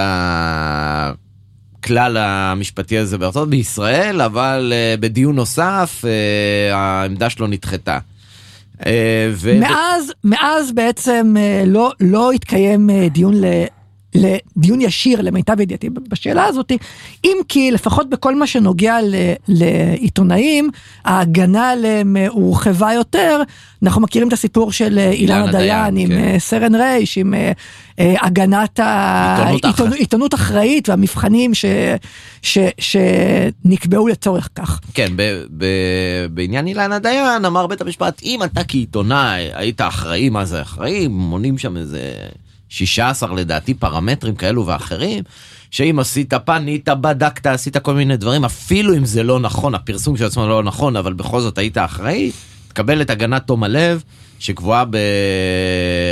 הכלל 1.81 2.17
המשפטי 2.17 2.97
הזה 2.97 3.17
בארצות 3.17 3.49
בישראל, 3.49 4.21
אבל 4.21 4.73
בדיון 4.99 5.35
נוסף 5.35 6.05
העמדה 6.71 7.29
שלו 7.29 7.47
נדחתה. 7.47 7.99
אה, 8.85 9.29
ו... 9.33 9.59
מאז, 9.59 10.13
מאז 10.23 10.71
בעצם 10.71 11.33
אה, 11.37 11.63
לא, 11.65 11.91
לא 11.99 12.31
התקיים 12.31 12.89
אה, 12.89 13.07
דיון. 13.09 13.33
לדיון 14.15 14.81
ישיר 14.81 15.21
למיטב 15.21 15.59
ידיעתי 15.59 15.89
בשאלה 15.89 16.43
הזאת, 16.43 16.71
אם 17.23 17.37
כי 17.47 17.71
לפחות 17.71 18.09
בכל 18.09 18.35
מה 18.35 18.47
שנוגע 18.47 18.97
ל, 19.01 19.15
לעיתונאים, 19.47 20.69
ההגנה 21.05 21.69
עליהם 21.69 22.15
הורחבה 22.29 22.93
יותר. 22.93 23.41
אנחנו 23.83 24.01
מכירים 24.01 24.27
את 24.27 24.33
הסיפור 24.33 24.71
של 24.71 24.99
אילנה 25.11 25.51
דיין 25.51 25.97
עם 25.97 26.09
כן. 26.09 26.39
סרן 26.39 26.75
רייש, 26.75 27.17
עם 27.17 27.33
הגנת 27.97 28.79
העיתונות 28.79 30.33
אחראית 30.33 30.89
והמבחנים 30.89 31.53
ש, 31.53 31.65
ש, 32.41 32.57
שנקבעו 32.79 34.07
לצורך 34.07 34.49
כך. 34.55 34.79
כן, 34.93 35.11
ב, 35.15 35.21
ב, 35.57 35.65
בעניין 36.31 36.67
אילנה 36.67 36.99
דיין 36.99 37.45
אמר 37.45 37.67
בית 37.67 37.81
המשפט, 37.81 38.21
אם 38.23 38.43
אתה 38.43 38.63
כעיתונאי 38.63 39.49
היית 39.53 39.81
אחראי, 39.81 40.29
מה 40.29 40.45
זה 40.45 40.61
אחראי? 40.61 41.07
מונים 41.07 41.57
שם 41.57 41.77
איזה... 41.77 41.99
16 42.75 43.35
לדעתי 43.35 43.73
פרמטרים 43.73 44.35
כאלו 44.35 44.65
ואחרים, 44.65 45.23
שאם 45.71 45.99
עשית 45.99 46.33
פנית, 46.33 46.89
בדקת, 46.89 47.45
עשית 47.45 47.77
כל 47.77 47.93
מיני 47.93 48.17
דברים, 48.17 48.45
אפילו 48.45 48.97
אם 48.97 49.05
זה 49.05 49.23
לא 49.23 49.39
נכון, 49.39 49.75
הפרסום 49.75 50.17
של 50.17 50.25
עצמו 50.25 50.47
לא 50.47 50.63
נכון, 50.63 50.95
אבל 50.95 51.13
בכל 51.13 51.41
זאת 51.41 51.57
היית 51.57 51.77
אחראי, 51.77 52.31
תקבל 52.67 53.01
את 53.01 53.09
הגנת 53.09 53.47
תום 53.47 53.63
הלב, 53.63 54.03
שקבועה 54.39 54.83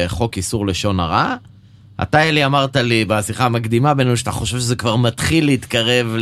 בחוק 0.07 0.37
איסור 0.37 0.67
לשון 0.67 0.99
הרע. 0.99 1.35
אתה 2.01 2.23
אלי 2.23 2.45
אמרת 2.45 2.75
לי 2.75 3.05
בשיחה 3.05 3.45
המקדימה 3.45 3.93
בינינו 3.93 4.17
שאתה 4.17 4.31
חושב 4.31 4.59
שזה 4.59 4.75
כבר 4.75 4.95
מתחיל 4.95 5.45
להתקרב 5.45 6.15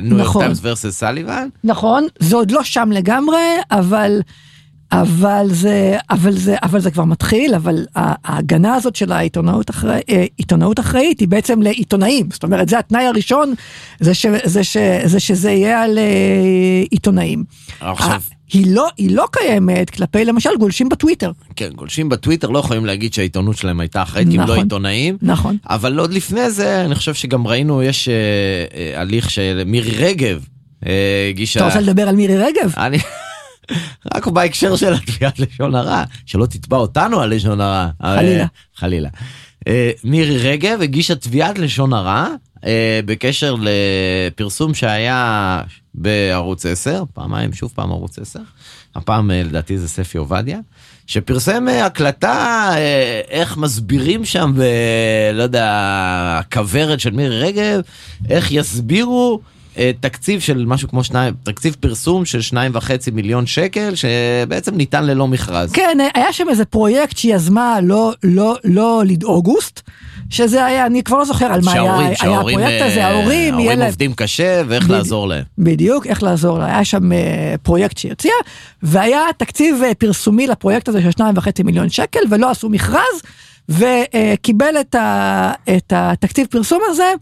לניו 0.00 0.18
יורק 0.18 0.36
טיימס 0.38 0.58
ורסס 0.62 0.98
סליבן. 0.98 1.48
נכון, 1.64 2.06
זה 2.18 2.36
עוד 2.36 2.50
לא 2.50 2.64
שם 2.64 2.88
לגמרי, 2.92 3.56
אבל 3.70 4.20
אבל 5.00 5.46
זה, 5.50 5.96
אבל 6.10 6.32
זה, 6.32 6.56
אבל 6.62 6.80
זה 6.80 6.90
כבר 6.90 7.04
מתחיל, 7.04 7.54
אבל 7.54 7.86
ההגנה 7.94 8.74
הזאת 8.74 8.96
של 8.96 9.12
העיתונאות 9.12 9.70
אחראי, 9.70 10.00
אה, 10.08 10.24
עיתונאות 10.36 10.80
אחראית 10.80 11.20
היא 11.20 11.28
בעצם 11.28 11.62
לעיתונאים, 11.62 12.28
זאת 12.32 12.44
אומרת 12.44 12.68
זה 12.68 12.78
התנאי 12.78 13.04
הראשון, 13.04 13.54
זה, 14.00 14.14
ש, 14.14 14.26
זה, 14.44 14.64
ש, 14.64 14.76
זה 15.04 15.20
שזה 15.20 15.50
יהיה 15.50 15.82
על 15.82 15.98
אה, 15.98 16.04
עיתונאים. 16.90 17.44
עכשיו... 17.80 18.20
היא 18.52 18.74
לא, 18.74 18.88
היא 18.96 19.16
לא 19.16 19.26
קיימת 19.32 19.90
כלפי 19.90 20.24
למשל 20.24 20.50
גולשים 20.58 20.88
בטוויטר. 20.88 21.32
כן, 21.56 21.68
גולשים 21.74 22.08
בטוויטר 22.08 22.48
לא 22.48 22.58
יכולים 22.58 22.86
להגיד 22.86 23.14
שהעיתונות 23.14 23.56
שלהם 23.56 23.80
הייתה 23.80 24.02
אחראית, 24.02 24.26
נכון, 24.26 24.40
אם 24.40 24.46
לא 24.46 24.52
נכון. 24.52 24.64
עיתונאים. 24.64 25.16
נכון. 25.22 25.56
אבל 25.70 25.98
עוד 25.98 26.12
לפני 26.12 26.50
זה, 26.50 26.84
אני 26.84 26.94
חושב 26.94 27.14
שגם 27.14 27.46
ראינו, 27.46 27.82
יש 27.82 28.08
אה, 28.08 28.14
אה, 28.74 29.00
הליך 29.00 29.30
של 29.30 29.62
מירי 29.66 29.90
רגב 29.90 30.44
אה, 30.86 31.26
הגישה... 31.30 31.60
אתה 31.60 31.66
רוצה 31.68 31.80
לדבר 31.80 32.08
על 32.08 32.16
מירי 32.16 32.36
רגב? 32.38 32.72
אני... 32.76 32.98
רק 34.14 34.26
בהקשר 34.26 34.76
של 34.76 34.92
התביעת 34.92 35.38
לשון 35.38 35.74
הרע, 35.74 36.04
שלא 36.26 36.46
תתבע 36.46 36.76
אותנו 36.76 37.20
על 37.20 37.34
לשון 37.34 37.60
הרע. 37.60 37.88
חלילה. 38.02 38.46
חלילה. 38.76 39.08
אה, 39.68 39.90
מירי 40.04 40.38
רגב 40.38 40.78
הגישה 40.82 41.14
תביעת 41.14 41.58
לשון 41.58 41.92
הרע 41.92 42.28
אה, 42.66 43.00
בקשר 43.04 43.56
לפרסום 43.60 44.74
שהיה 44.74 45.62
בערוץ 45.94 46.66
10, 46.66 47.04
פעמיים, 47.14 47.52
שוב 47.52 47.72
פעם 47.74 47.90
ערוץ 47.90 48.18
10, 48.18 48.38
הפעם 48.94 49.30
אה, 49.30 49.42
לדעתי 49.42 49.78
זה 49.78 49.88
ספי 49.88 50.18
עובדיה, 50.18 50.58
שפרסם 51.06 51.66
הקלטה 51.68 52.70
איך 53.28 53.56
מסבירים 53.56 54.24
שם, 54.24 54.52
ב, 54.56 54.62
לא 55.34 55.42
יודע, 55.42 55.68
הכוורת 56.40 57.00
של 57.00 57.10
מירי 57.10 57.40
רגב, 57.40 57.80
איך 58.30 58.52
יסבירו 58.52 59.40
אה, 59.42 59.55
תקציב 60.00 60.40
של 60.40 60.64
משהו 60.66 60.88
כמו 60.88 61.04
שניים, 61.04 61.34
תקציב 61.42 61.76
פרסום 61.80 62.24
של 62.24 62.40
שניים 62.40 62.72
וחצי 62.74 63.10
מיליון 63.10 63.46
שקל, 63.46 63.92
שבעצם 63.94 64.74
ניתן 64.74 65.04
ללא 65.04 65.28
מכרז. 65.28 65.72
כן, 65.72 65.98
היה 66.14 66.32
שם 66.32 66.48
איזה 66.48 66.64
פרויקט 66.64 67.16
שהיא 67.16 67.34
יזמה 67.34 67.78
לא, 67.82 68.12
לא, 68.22 68.56
לא 68.64 69.02
לדאוגוסט. 69.06 69.80
שזה 70.30 70.64
היה, 70.64 70.86
אני 70.86 71.02
כבר 71.02 71.18
לא 71.18 71.24
זוכר 71.24 71.46
על 71.46 71.60
מה 71.64 71.72
היה, 71.72 71.96
היה 72.20 72.38
הפרויקט 72.38 72.82
הזה, 72.82 73.04
אה, 73.04 73.08
ההורים, 73.08 73.54
ההורים 73.54 73.82
עובדים 73.82 74.14
קשה 74.14 74.62
ואיך 74.68 74.84
בד... 74.84 74.90
לעזור 74.90 75.28
להם. 75.28 75.44
בדיוק, 75.58 76.06
איך 76.06 76.22
לעזור 76.22 76.58
להם. 76.58 76.68
היה 76.68 76.84
שם 76.84 77.12
אה, 77.12 77.54
פרויקט 77.62 77.98
שהיא 77.98 78.12
הציעה, 78.12 78.36
והיה 78.82 79.20
תקציב 79.36 79.82
פרסומי 79.98 80.46
לפרויקט 80.46 80.88
הזה 80.88 81.02
של 81.02 81.10
שניים 81.10 81.34
וחצי 81.36 81.62
מיליון 81.62 81.88
שקל, 81.88 82.20
ולא 82.30 82.50
עשו 82.50 82.68
מכרז, 82.68 83.22
וקיבל 83.68 84.80
את, 84.80 84.94
ה, 84.94 85.52
את 85.76 85.92
התקציב 85.96 86.46
פרסום 86.50 86.80
הזה. 86.86 87.12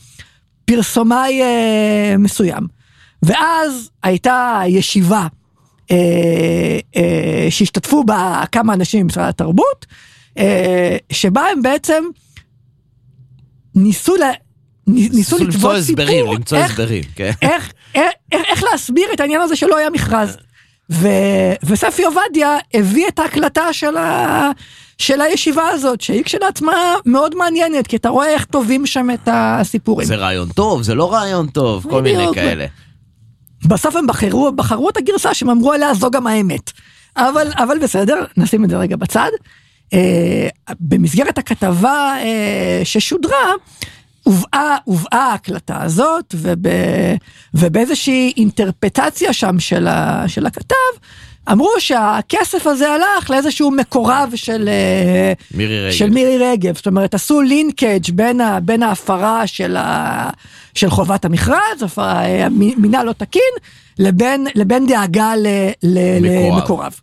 פרסומאי 0.65 1.43
אה, 1.43 2.15
מסוים. 2.19 2.67
ואז 3.23 3.91
הייתה 4.03 4.63
ישיבה 4.67 5.27
אה, 5.91 6.79
אה, 6.97 7.47
שהשתתפו 7.51 8.05
בה 8.05 8.43
כמה 8.53 8.75
אנשים 8.75 9.03
ממשרד 9.03 9.29
התרבות, 9.29 9.87
אה, 10.39 10.97
שבה 11.13 11.43
הם 11.43 11.63
בעצם 11.63 12.05
ניסו 13.75 14.17
לה, 14.17 14.31
ניסו 14.87 15.37
לתבוע 15.39 15.83
סיפור, 15.83 16.03
הסברים, 16.03 16.27
למצוא 16.27 16.59
איך, 16.59 16.71
הסברים, 16.71 17.03
כן. 17.15 17.31
איך, 17.43 17.73
איך, 17.95 18.13
איך 18.33 18.63
להסביר 18.63 19.05
את 19.15 19.21
העניין 19.21 19.41
הזה 19.41 19.57
שלא 19.57 19.77
היה 19.77 19.91
מכרז. 19.91 20.37
ו, 20.91 21.09
וספי 21.63 22.03
עובדיה 22.05 22.57
הביא 22.75 23.09
את 23.09 23.19
ההקלטה 23.19 23.73
של, 23.73 23.97
ה, 23.97 24.51
של 24.99 25.21
הישיבה 25.21 25.69
הזאת, 25.69 26.01
שהיא 26.01 26.25
כשלעצמה 26.25 26.95
מאוד 27.07 27.35
מעניינת, 27.35 27.87
כי 27.87 27.97
אתה 27.97 28.09
רואה 28.09 28.29
איך 28.29 28.45
טובים 28.45 28.87
שם 28.87 29.11
את 29.15 29.29
הסיפורים. 29.33 30.07
זה 30.07 30.17
רעיון 30.17 30.49
טוב, 30.49 30.83
זה 30.83 30.95
לא 30.95 31.13
רעיון 31.13 31.47
טוב, 31.47 31.87
כל 31.91 32.03
מיני 32.03 32.27
כאלה. 32.35 32.67
בסוף 33.65 33.97
הם 33.97 34.07
בחרו, 34.07 34.53
בחרו 34.53 34.91
את 34.91 34.97
הגרסה 34.97 35.35
שהם 35.35 35.51
אמרו 35.51 35.73
עליה 35.73 35.95
זו 35.95 36.11
גם 36.11 36.27
האמת. 36.27 36.71
אבל, 37.17 37.53
אבל 37.57 37.79
בסדר, 37.79 38.25
נשים 38.37 38.65
את 38.65 38.71
זה 38.71 38.77
רגע 38.77 38.97
בצד. 38.97 39.31
אה, 39.93 40.49
במסגרת 40.81 41.39
הכתבה 41.39 42.15
אה, 42.23 42.81
ששודרה, 42.85 43.53
הובאה, 44.25 44.77
הובאה 44.85 45.25
ההקלטה 45.31 45.83
הזאת, 45.83 46.35
וב, 46.35 46.67
ובאיזושהי 47.55 48.33
אינטרפטציה 48.37 49.33
שם 49.33 49.61
של, 49.61 49.87
ה, 49.87 50.25
של 50.27 50.47
הכתב, 50.47 50.75
אמרו 51.53 51.71
שהכסף 51.79 52.67
הזה 52.67 52.91
הלך 52.91 53.31
לאיזשהו 53.31 53.71
מקורב 53.71 54.33
של 54.35 54.69
אה, 54.69 55.33
מירי 55.55 55.81
רגב. 55.87 55.93
של 55.93 56.11
מירי 56.11 56.39
רגב. 56.39 56.77
זאת 56.77 56.87
אומרת, 56.87 57.15
עשו 57.15 57.41
לינקג' 57.41 58.11
בין, 58.13 58.41
ה, 58.41 58.61
בין 58.61 58.83
ההפרה 58.83 59.47
של, 59.47 59.77
ה, 59.77 60.31
של 60.75 60.91
חובת 60.91 61.25
המכרז, 61.25 61.99
מינהל 62.51 63.07
לא 63.07 63.13
תקין, 63.13 63.43
לבין, 63.99 64.47
לבין 64.55 64.87
דאגה 64.87 65.37
ל, 65.37 65.47
ל, 65.83 66.21
מקורב. 66.21 66.59
למקורב. 66.59 67.01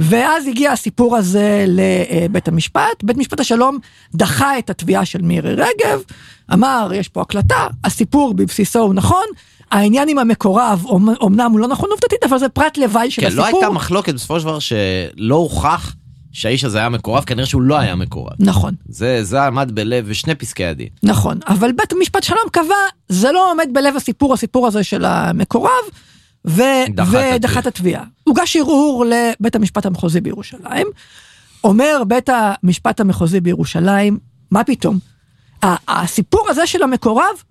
ואז 0.00 0.46
הגיע 0.46 0.72
הסיפור 0.72 1.16
הזה 1.16 1.64
לבית 1.68 2.48
המשפט, 2.48 3.02
בית 3.02 3.16
משפט 3.16 3.40
השלום 3.40 3.78
דחה 4.14 4.58
את 4.58 4.70
התביעה 4.70 5.04
של 5.04 5.22
מירי 5.22 5.54
רגב, 5.54 6.00
אמר 6.52 6.90
יש 6.94 7.08
פה 7.08 7.20
הקלטה, 7.20 7.66
הסיפור 7.84 8.34
בבסיסו 8.34 8.78
הוא 8.78 8.94
נכון, 8.94 9.24
העניין 9.70 10.08
עם 10.08 10.18
המקורב 10.18 10.84
אמנם 11.24 11.50
הוא 11.52 11.60
לא 11.60 11.68
נכון 11.68 11.88
עובדתית 11.90 12.24
אבל 12.24 12.38
זה 12.38 12.48
פרט 12.48 12.78
לוואי 12.78 13.10
של 13.10 13.22
כן, 13.22 13.26
הסיפור. 13.26 13.44
לא 13.44 13.56
הייתה 13.56 13.70
מחלוקת 13.70 14.14
בסופו 14.14 14.40
של 14.40 14.46
דבר 14.46 14.58
שלא 14.58 15.34
הוכח 15.34 15.94
שהאיש 16.32 16.64
הזה 16.64 16.78
היה 16.78 16.88
מקורב, 16.88 17.24
כנראה 17.24 17.46
שהוא 17.46 17.62
לא 17.62 17.78
היה 17.78 17.94
מקורב. 17.94 18.32
נכון. 18.38 18.74
זה, 18.88 19.24
זה 19.24 19.42
עמד 19.42 19.70
בלב 19.74 20.12
שני 20.12 20.34
פסקי 20.34 20.64
הדין. 20.64 20.88
נכון, 21.02 21.38
אבל 21.46 21.72
בית 21.72 21.92
המשפט 21.92 22.22
שלום 22.22 22.44
קבע, 22.52 22.74
זה 23.08 23.32
לא 23.32 23.50
עומד 23.50 23.68
בלב 23.72 23.96
הסיפור, 23.96 24.34
הסיפור 24.34 24.66
הזה 24.66 24.84
של 24.84 25.04
המקורב, 25.04 25.70
ודחה 26.44 27.58
את 27.58 27.66
התביעה. 27.66 28.04
הוגש 28.24 28.56
ערעור 28.56 29.04
לבית 29.08 29.56
המשפט 29.56 29.86
המחוזי 29.86 30.20
בירושלים. 30.20 30.86
אומר 31.64 32.02
בית 32.06 32.28
המשפט 32.28 33.00
המחוזי 33.00 33.40
בירושלים, 33.40 34.18
מה 34.50 34.64
פתאום? 34.64 34.98
הסיפור 35.88 36.46
הזה 36.50 36.66
של 36.66 36.82
המקורב 36.82 37.42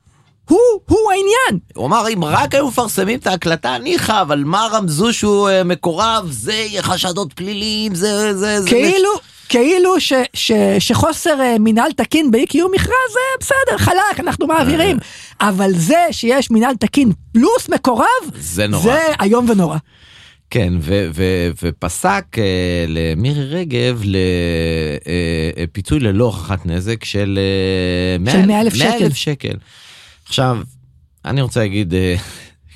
הוא, 0.49 0.60
הוא 0.86 1.12
העניין. 1.12 1.60
הוא 1.75 1.86
אמר, 1.86 2.04
אם 2.13 2.23
רק 2.23 2.56
היו 2.56 2.67
מפרסמים 2.67 3.19
את 3.19 3.28
ההקלטה, 3.28 3.78
ניחא, 3.78 4.21
אבל 4.21 4.43
מה 4.45 4.67
רמזו 4.71 5.13
שהוא 5.13 5.49
uh, 5.49 5.63
מקורב, 5.63 6.28
זה 6.32 6.65
חשדות 6.82 7.34
פליליים, 7.34 7.95
זה, 7.95 8.38
זה, 8.38 8.62
זה... 8.62 8.69
כאילו, 8.69 9.10
כאילו 9.49 9.99
ש, 9.99 10.13
ש, 10.33 10.51
שחוסר 10.79 11.38
uh, 11.39 11.59
מינהל 11.59 11.91
תקין 11.91 12.31
באי 12.31 12.45
קיום 12.45 12.71
מכרז, 12.75 13.12
זה 13.13 13.19
בסדר, 13.39 13.77
חלק, 13.77 14.19
אנחנו 14.19 14.47
מעבירים. 14.47 14.97
אבל 15.41 15.71
זה 15.73 16.05
שיש 16.12 16.51
מינהל 16.51 16.75
תקין 16.75 17.12
פלוס 17.31 17.69
מקורב, 17.69 18.05
זה 18.35 18.67
נורא. 18.67 18.83
זה 18.83 18.99
איום 19.21 19.49
ונורא. 19.49 19.77
כן, 20.49 20.73
ו- 20.79 21.07
ו- 21.13 21.49
ופסק 21.63 22.25
uh, 22.35 22.39
למירי 22.88 23.45
רגב 23.45 24.01
לפיצוי 25.63 25.99
uh, 25.99 26.03
ללא 26.03 26.25
הוכחת 26.25 26.65
נזק 26.65 27.03
של, 27.03 27.39
uh, 28.25 28.31
של 28.31 28.45
100 28.45 28.62
אלף 28.62 28.73
שקל. 28.73 29.13
שקל. 29.13 29.55
עכשיו, 30.25 30.57
אני 31.25 31.41
רוצה 31.41 31.59
להגיד 31.59 31.93
uh, 31.93 31.95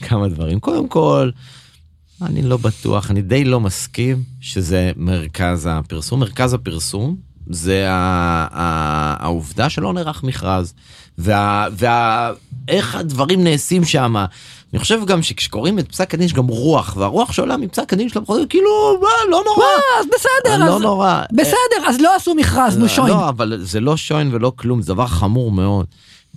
כמה 0.07 0.27
דברים. 0.27 0.59
קודם 0.59 0.87
כל, 0.87 1.29
אני 2.21 2.41
לא 2.41 2.57
בטוח, 2.57 3.11
אני 3.11 3.21
די 3.21 3.43
לא 3.43 3.59
מסכים 3.59 4.23
שזה 4.41 4.91
מרכז 4.95 5.67
הפרסום. 5.71 6.19
מרכז 6.19 6.53
הפרסום 6.53 7.15
זה 7.49 7.85
העובדה 7.89 9.69
שלא 9.69 9.93
נערך 9.93 10.23
מכרז, 10.23 10.73
ואיך 11.17 11.37
וה, 11.79 12.31
וה, 12.69 12.99
הדברים 12.99 13.43
נעשים 13.43 13.83
שם. 13.83 14.15
אני 14.73 14.79
חושב 14.79 15.05
גם 15.05 15.23
שכשקוראים 15.23 15.79
את 15.79 15.91
פסק 15.91 16.13
הדין 16.13 16.25
יש 16.25 16.33
גם 16.33 16.47
רוח, 16.47 16.97
והרוח 16.97 17.31
שעולה 17.31 17.57
מפסק 17.57 17.93
הדין 17.93 18.09
של 18.09 18.19
המחוזי, 18.19 18.43
כאילו, 18.49 18.99
מה, 19.01 19.07
לא 19.31 19.41
נורא. 19.45 19.57
מה, 19.57 19.99
אז 19.99 20.05
בסדר, 20.05 20.65
לא 20.65 20.75
אז, 20.75 20.81
נורא. 20.81 21.21
בסדר, 21.31 21.87
אז 21.87 22.01
לא 22.01 22.15
עשו 22.15 22.35
מכרז, 22.35 22.77
נו 22.77 22.89
שוין. 22.89 23.07
לא, 23.07 23.29
אבל 23.29 23.59
זה 23.61 23.79
לא 23.79 23.97
שוין 23.97 24.29
ולא 24.33 24.51
כלום, 24.55 24.81
זה 24.81 24.93
דבר 24.93 25.07
חמור 25.07 25.51
מאוד. 25.51 25.85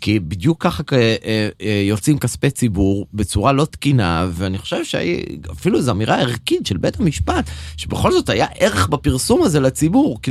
כי 0.01 0.21
בדיוק 0.21 0.63
ככה 0.63 0.83
אה, 0.93 1.17
אה, 1.61 1.83
יוצאים 1.89 2.19
כספי 2.19 2.51
ציבור 2.51 3.07
בצורה 3.15 3.53
לא 3.53 3.65
תקינה, 3.65 4.27
ואני 4.31 4.59
חושב 4.59 4.85
שאפילו 4.85 5.83
זו 5.83 5.91
אמירה 5.91 6.21
ערכית 6.21 6.67
של 6.67 6.77
בית 6.77 7.01
המשפט, 7.01 7.51
שבכל 7.77 8.13
זאת 8.13 8.29
היה 8.29 8.47
ערך 8.59 8.89
בפרסום 8.89 9.43
הזה 9.43 9.61
לציבור, 9.61 10.19
כי 10.23 10.31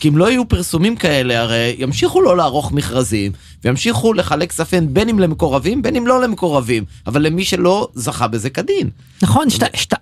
כי 0.00 0.08
אם 0.08 0.16
לא 0.16 0.30
יהיו 0.30 0.48
פרסומים 0.48 0.96
כאלה, 0.96 1.40
הרי 1.40 1.76
ימשיכו 1.78 2.22
לא 2.22 2.36
לערוך 2.36 2.72
מכרזים, 2.72 3.32
וימשיכו 3.64 4.12
לחלק 4.12 4.48
כספים 4.48 4.94
בין 4.94 5.08
אם 5.08 5.18
למקורבים, 5.18 5.82
בין 5.82 5.96
אם 5.96 6.06
לא 6.06 6.22
למקורבים, 6.22 6.84
אבל 7.06 7.22
למי 7.22 7.44
שלא 7.44 7.88
זכה 7.94 8.28
בזה 8.28 8.50
כדין. 8.50 8.90
נכון, 9.22 9.46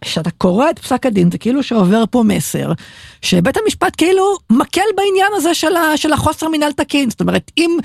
כשאתה 0.01 0.31
קורא 0.31 0.71
את 0.71 0.79
פסק 0.79 1.07
הדין, 1.07 1.31
זה 1.31 1.39
כאילו 1.39 1.63
שעובר 1.63 2.05
פה 2.11 2.23
מסר, 2.27 2.73
שבית 3.23 3.57
המשפט 3.57 3.93
כאילו 3.97 4.39
מקל 4.51 4.81
בעניין 4.97 5.33
הזה 5.37 5.55
של, 5.55 5.77
ה, 5.77 5.97
של 5.97 6.13
החוסר 6.13 6.49
מנהל 6.49 6.73
תקין. 6.73 7.11
זאת 7.11 7.21
אומרת, 7.21 7.51
אם, 7.59 7.79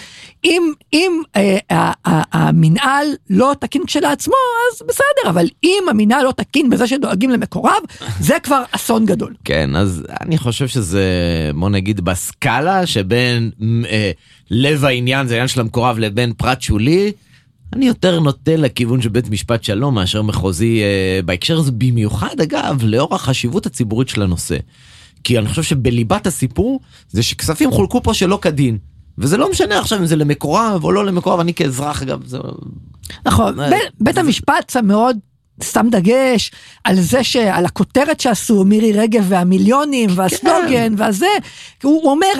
אם, 0.45 0.73
אם 0.93 1.21
אה, 1.35 1.57
אה, 1.71 1.91
אה, 2.07 2.21
המנהל 2.33 3.07
לא 3.29 3.53
תקין 3.59 3.85
כשלעצמו, 3.85 4.33
אז 4.73 4.87
בסדר, 4.87 5.29
אבל 5.29 5.45
אם 5.63 5.83
המנהל 5.89 6.23
לא 6.23 6.31
תקין 6.31 6.69
בזה 6.69 6.87
שדואגים 6.87 7.29
למקורב, 7.29 7.81
זה 8.19 8.39
כבר 8.43 8.63
אסון 8.71 9.05
גדול. 9.05 9.33
כן, 9.45 9.75
אז 9.75 10.03
אני 10.21 10.37
חושב 10.37 10.67
שזה, 10.67 11.01
בוא 11.55 11.69
נגיד, 11.69 12.01
בסקאלה 12.01 12.85
שבין 12.85 13.51
אה, 13.89 14.11
לב 14.53 14.85
העניין, 14.85 15.27
זה 15.27 15.33
העניין 15.33 15.47
של 15.47 15.61
המקורב, 15.61 15.99
לבין 15.99 16.33
פרט 16.33 16.61
שולי, 16.61 17.11
אני 17.73 17.85
יותר 17.87 18.19
נוטה 18.19 18.55
לכיוון 18.55 19.01
של 19.01 19.09
בית 19.09 19.29
משפט 19.29 19.63
שלום 19.63 19.95
מאשר 19.95 20.21
מחוזי 20.21 20.81
אה, 20.81 21.19
בהקשר 21.25 21.57
הזה, 21.57 21.71
במיוחד 21.71 22.41
אגב, 22.41 22.79
לאור 22.83 23.15
החשיבות 23.15 23.65
הציבורית 23.65 24.09
של 24.09 24.21
הנושא. 24.21 24.57
כי 25.23 25.39
אני 25.39 25.49
חושב 25.49 25.63
שבליבת 25.63 26.27
הסיפור 26.27 26.79
זה 27.09 27.23
שכספים 27.23 27.71
חולקו 27.71 28.03
פה 28.03 28.13
שלא 28.13 28.39
כדין. 28.41 28.77
וזה 29.17 29.37
לא 29.37 29.51
משנה 29.51 29.79
עכשיו 29.79 29.99
אם 29.99 30.05
זה 30.05 30.15
למקורב 30.15 30.83
או 30.83 30.91
לא 30.91 31.05
למקורב, 31.05 31.39
אני 31.39 31.53
כאזרח 31.53 32.01
אגב, 32.01 32.25
זה... 32.25 32.37
נכון, 33.25 33.59
אה, 33.59 33.77
בית 33.99 34.17
המשפט 34.17 34.69
שם 34.69 34.85
מאוד 34.85 35.17
שם 35.63 35.87
דגש 35.91 36.51
על 36.83 37.01
זה 37.01 37.23
שעל 37.23 37.65
הכותרת 37.65 38.19
שעשו 38.19 38.63
מירי 38.63 38.91
רגב 38.91 39.25
והמיליונים 39.27 40.09
והסלוגן 40.15 40.69
כן. 40.69 40.93
והזה, 40.97 41.27
הוא 41.83 42.11
אומר 42.11 42.33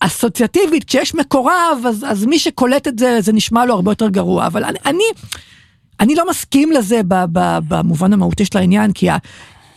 אסוציאטיבית 0.00 0.84
כשיש 0.84 1.14
מקורב 1.14 1.84
אז, 1.88 2.06
אז 2.08 2.24
מי 2.24 2.38
שקולט 2.38 2.88
את 2.88 2.98
זה 2.98 3.20
זה 3.20 3.32
נשמע 3.32 3.66
לו 3.66 3.74
הרבה 3.74 3.90
יותר 3.90 4.08
גרוע 4.08 4.46
אבל 4.46 4.64
אני 4.64 4.78
אני, 4.86 5.04
אני 6.00 6.14
לא 6.14 6.30
מסכים 6.30 6.72
לזה 6.72 7.00
ב, 7.08 7.14
ב, 7.32 7.58
במובן 7.68 8.12
המהותי 8.12 8.44
של 8.44 8.58
העניין 8.58 8.92
כי. 8.92 9.08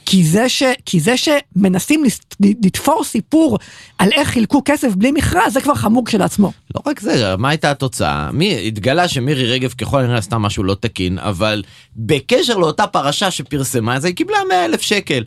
כי 0.06 0.24
זה, 0.24 0.50
ש, 0.50 0.64
כי 0.86 1.00
זה 1.00 1.16
שמנסים 1.18 2.04
לתפור 2.64 3.04
סיפור 3.04 3.60
על 3.98 4.10
איך 4.12 4.30
חילקו 4.30 4.62
כסף 4.66 4.96
בלי 4.96 5.12
מכרז, 5.12 5.54
זה 5.54 5.62
כבר 5.62 5.76
חמור 5.76 6.06
כשלעצמו. 6.06 6.52
לא 6.76 6.82
רק 6.86 7.00
זה, 7.00 7.36
מה 7.38 7.50
הייתה 7.50 7.72
התוצאה? 7.72 8.32
מי, 8.32 8.68
התגלה 8.68 9.08
שמירי 9.08 9.46
רגב 9.46 9.74
ככל 9.78 10.00
הנראה 10.00 10.18
עשתה 10.18 10.38
משהו 10.38 10.64
לא 10.64 10.76
תקין, 10.80 11.20
אבל 11.20 11.64
בקשר 11.96 12.58
לאותה 12.58 12.88
פרשה 12.88 13.32
שפרסמה, 13.32 13.96
אז 13.96 14.06
היא 14.06 14.16
קיבלה 14.16 14.38
100 14.50 14.66
אלף 14.66 14.82
שקל. 14.82 15.24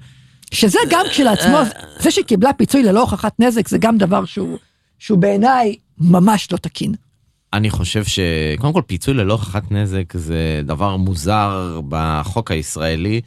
שזה 0.50 0.78
גם 0.90 1.04
כשלעצמו, 1.10 1.58
זה 1.98 2.10
שהיא 2.10 2.24
קיבלה 2.24 2.52
פיצוי 2.52 2.82
ללא 2.82 3.00
הוכחת 3.00 3.32
נזק, 3.38 3.68
זה 3.68 3.78
גם 3.78 3.98
דבר 3.98 4.24
שהוא, 4.24 4.58
שהוא 4.98 5.18
בעיניי 5.18 5.76
ממש 5.98 6.52
לא 6.52 6.56
תקין. 6.56 6.94
אני 7.52 7.70
חושב 7.70 8.04
שקודם 8.04 8.72
כל 8.72 8.82
פיצוי 8.86 9.14
ללא 9.14 9.32
הוכחת 9.32 9.72
נזק 9.72 10.16
זה 10.16 10.60
דבר 10.64 10.96
מוזר 10.96 11.80
בחוק 11.88 12.50
הישראלי. 12.50 13.20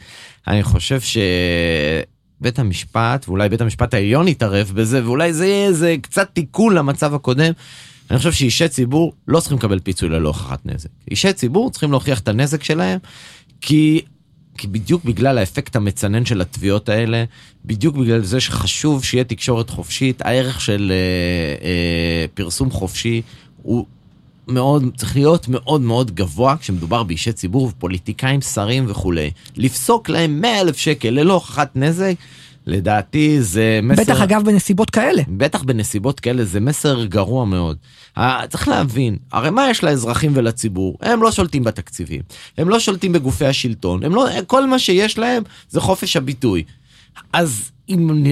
אני 0.48 0.64
חושב 0.64 1.00
שבית 1.02 2.60
המשפט 2.60 3.26
ואולי 3.28 3.50
בית 3.50 3.62
המשפט 3.62 3.94
העליון 3.94 4.28
יתערב 4.28 4.72
בזה 4.76 5.06
ואולי 5.06 5.34
זה 5.34 5.48
יהיה 5.48 5.68
איזה 5.68 5.96
קצת 6.02 6.30
תיקון 6.34 6.74
למצב 6.74 7.14
הקודם. 7.14 7.52
אני 8.12 8.18
חושב 8.18 8.32
שאישי 8.32 8.68
ציבור 8.68 9.14
לא 9.28 9.40
צריכים 9.40 9.58
לקבל 9.58 9.80
פיצוי 9.80 10.10
ללא 10.10 10.28
הוכחת 10.28 10.66
נזק. 10.66 10.90
אישי 11.12 11.34
ציבור 11.34 11.72
צריכים 11.72 11.92
להוכיח 11.92 12.20
את 12.20 12.28
הנזק 12.28 12.64
שלהם 12.64 13.00
כי 13.62 14.02
כי 14.60 14.67
בדיוק 14.67 15.04
בגלל 15.06 15.38
האפקט 15.38 15.76
המצנן 15.76 16.26
של 16.26 16.41
התביעות 16.41 16.89
האלה, 16.89 17.24
בדיוק 17.65 17.95
בגלל 17.95 18.22
זה 18.22 18.39
שחשוב 18.39 19.04
שיהיה 19.04 19.24
תקשורת 19.24 19.69
חופשית, 19.69 20.22
הערך 20.22 20.62
של 20.62 20.91
אה, 20.91 21.65
אה, 21.65 22.26
פרסום 22.34 22.72
חופשי 22.72 23.22
הוא 23.62 23.86
מאוד, 24.48 24.84
צריך 24.98 25.15
להיות 25.15 25.48
מאוד 25.48 25.82
מאוד 25.82 26.12
גבוה 26.12 26.56
כשמדובר 26.58 27.04
באישי 27.04 27.32
ציבור 27.32 27.63
ופוליטיקאים, 27.63 28.41
שרים 28.41 28.86
וכולי. 28.88 29.32
לפסוק 29.58 30.10
להם 30.10 30.41
100 30.41 30.62
אלף 30.62 30.78
שקל 30.78 31.10
ללא 31.10 31.34
הוכחת 31.34 31.72
נזק, 31.76 32.13
לדעתי 32.70 33.42
זה 33.42 33.80
מסר... 33.84 34.02
בטח 34.02 34.22
אגב 34.22 34.44
בנסיבות 34.46 34.90
כאלה. 34.90 35.22
בטח 35.28 35.64
בנסיבות 35.64 36.20
כאלה 36.20 36.46
זה 36.46 36.60
מסר 36.60 37.06
גרוע 37.06 37.46
מאוד. 37.46 37.78
צריך 38.50 38.68
להבין, 38.68 39.18
הרי 39.32 39.50
מה 39.50 39.70
יש 39.70 39.84
לאזרחים 39.84 40.32
ולציבור? 40.36 40.98
הם 41.02 41.24
לא 41.24 41.32
שולטים 41.32 41.64
בתקציבים, 41.64 42.22
הם 42.58 42.70
לא 42.70 42.80
שולטים 42.80 43.12
בגופי 43.12 43.46
השלטון, 43.46 44.04
הם 44.04 44.16
לא, 44.16 44.28
כל 44.48 44.68
מה 44.68 44.80
שיש 44.80 45.18
להם 45.18 45.44
זה 45.70 45.82
חופש 45.82 46.18
הביטוי. 46.18 46.64
אז 47.34 47.72
אם 47.90 48.26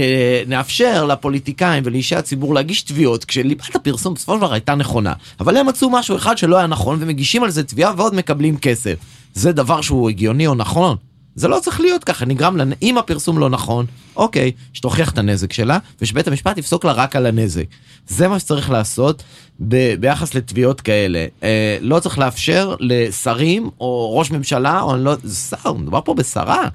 נאפשר 0.47 1.05
לפוליטיקאים 1.05 1.83
ולאישי 1.85 2.15
הציבור 2.15 2.53
להגיש 2.53 2.81
תביעות, 2.81 3.25
כשליבת 3.25 3.75
הפרסום 3.75 4.13
בסופו 4.13 4.33
של 4.33 4.37
דבר 4.37 4.53
הייתה 4.53 4.75
נכונה, 4.75 5.13
אבל 5.39 5.57
הם 5.57 5.67
מצאו 5.67 5.89
משהו 5.89 6.15
אחד 6.15 6.37
שלא 6.37 6.57
היה 6.57 6.67
נכון 6.67 6.97
ומגישים 7.01 7.43
על 7.43 7.49
זה 7.49 7.63
תביעה 7.63 7.93
ועוד 7.97 8.15
מקבלים 8.15 8.57
כסף. 8.57 8.95
זה 9.33 9.51
דבר 9.51 9.81
שהוא 9.81 10.09
הגיוני 10.09 10.47
או 10.47 10.55
נכון? 10.55 10.97
זה 11.37 11.47
לא 11.47 11.59
צריך 11.59 11.81
להיות 11.81 12.03
ככה, 12.03 12.25
נגרם 12.25 12.57
לה, 12.57 12.63
אם 12.81 12.97
הפרסום 12.97 13.39
לא 13.39 13.49
נכון, 13.49 13.85
אוקיי, 14.15 14.51
שתוכיח 14.73 15.11
את 15.11 15.17
הנזק 15.17 15.53
שלה, 15.53 15.77
ושבית 16.01 16.27
המשפט 16.27 16.57
יפסוק 16.57 16.85
לה 16.85 16.91
רק 16.91 17.15
על 17.15 17.25
הנזק. 17.25 17.65
זה 18.07 18.27
מה 18.27 18.39
שצריך 18.39 18.69
לעשות 18.69 19.23
ב, 19.59 19.95
ביחס 19.99 20.35
לתביעות 20.35 20.81
כאלה. 20.81 21.25
אה, 21.43 21.77
לא 21.81 21.99
צריך 21.99 22.19
לאפשר 22.19 22.75
לשרים 22.79 23.69
או 23.79 24.17
ראש 24.17 24.31
ממשלה, 24.31 24.81
או 24.81 24.95
אני 24.95 25.03
לא, 25.03 25.15
שר, 25.49 25.73
מדובר 25.73 25.99
פה 26.05 26.13
בשרה. 26.13 26.67